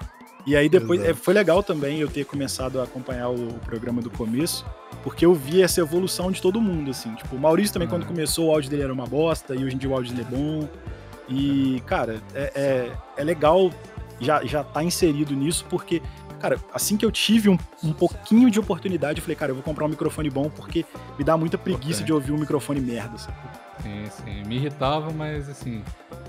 [0.47, 4.01] E aí depois é, foi legal também eu ter começado a acompanhar o, o, programa
[4.01, 4.65] do começo,
[5.03, 7.13] porque eu vi essa evolução de todo mundo, assim.
[7.17, 9.79] Tipo, o Maurício também, quando começou, o áudio dele era uma bosta, e hoje em
[9.79, 10.69] dia o áudio dele é bom.
[11.29, 13.73] E, cara, é, é, é legal
[14.21, 16.01] já, já tá inserido nisso, porque
[16.47, 19.65] Cara, assim que eu tive um, um pouquinho de oportunidade, eu falei, cara, eu vou
[19.65, 20.85] comprar um microfone bom porque
[21.19, 22.07] me dá muita preguiça okay.
[22.07, 23.37] de ouvir um microfone merda, sabe?
[23.83, 24.45] Sim, sim.
[24.45, 25.83] Me irritava, mas assim,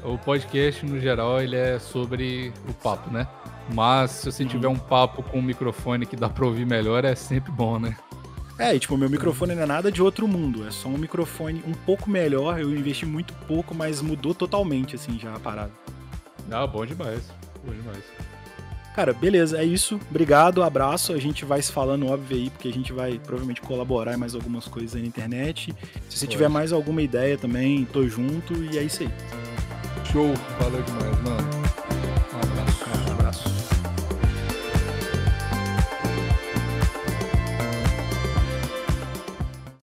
[0.03, 3.27] O podcast, no geral, ele é sobre o papo, né?
[3.71, 7.13] Mas se você tiver um papo com um microfone que dá pra ouvir melhor, é
[7.13, 7.95] sempre bom, né?
[8.57, 10.67] É, e, tipo, meu microfone não é nada de outro mundo.
[10.67, 12.59] É só um microfone um pouco melhor.
[12.59, 15.71] Eu investi muito pouco, mas mudou totalmente, assim, já a parada.
[16.49, 17.31] Ah, bom demais.
[17.63, 18.03] Bom demais.
[18.97, 19.99] Cara, beleza, é isso.
[20.09, 21.13] Obrigado, abraço.
[21.13, 24.33] A gente vai se falando, óbvio, aí, porque a gente vai provavelmente colaborar em mais
[24.33, 25.71] algumas coisas aí na internet.
[26.09, 26.31] Se você Pode.
[26.31, 29.09] tiver mais alguma ideia também, tô junto e é isso aí.
[30.11, 31.66] Show, valeu demais, mano.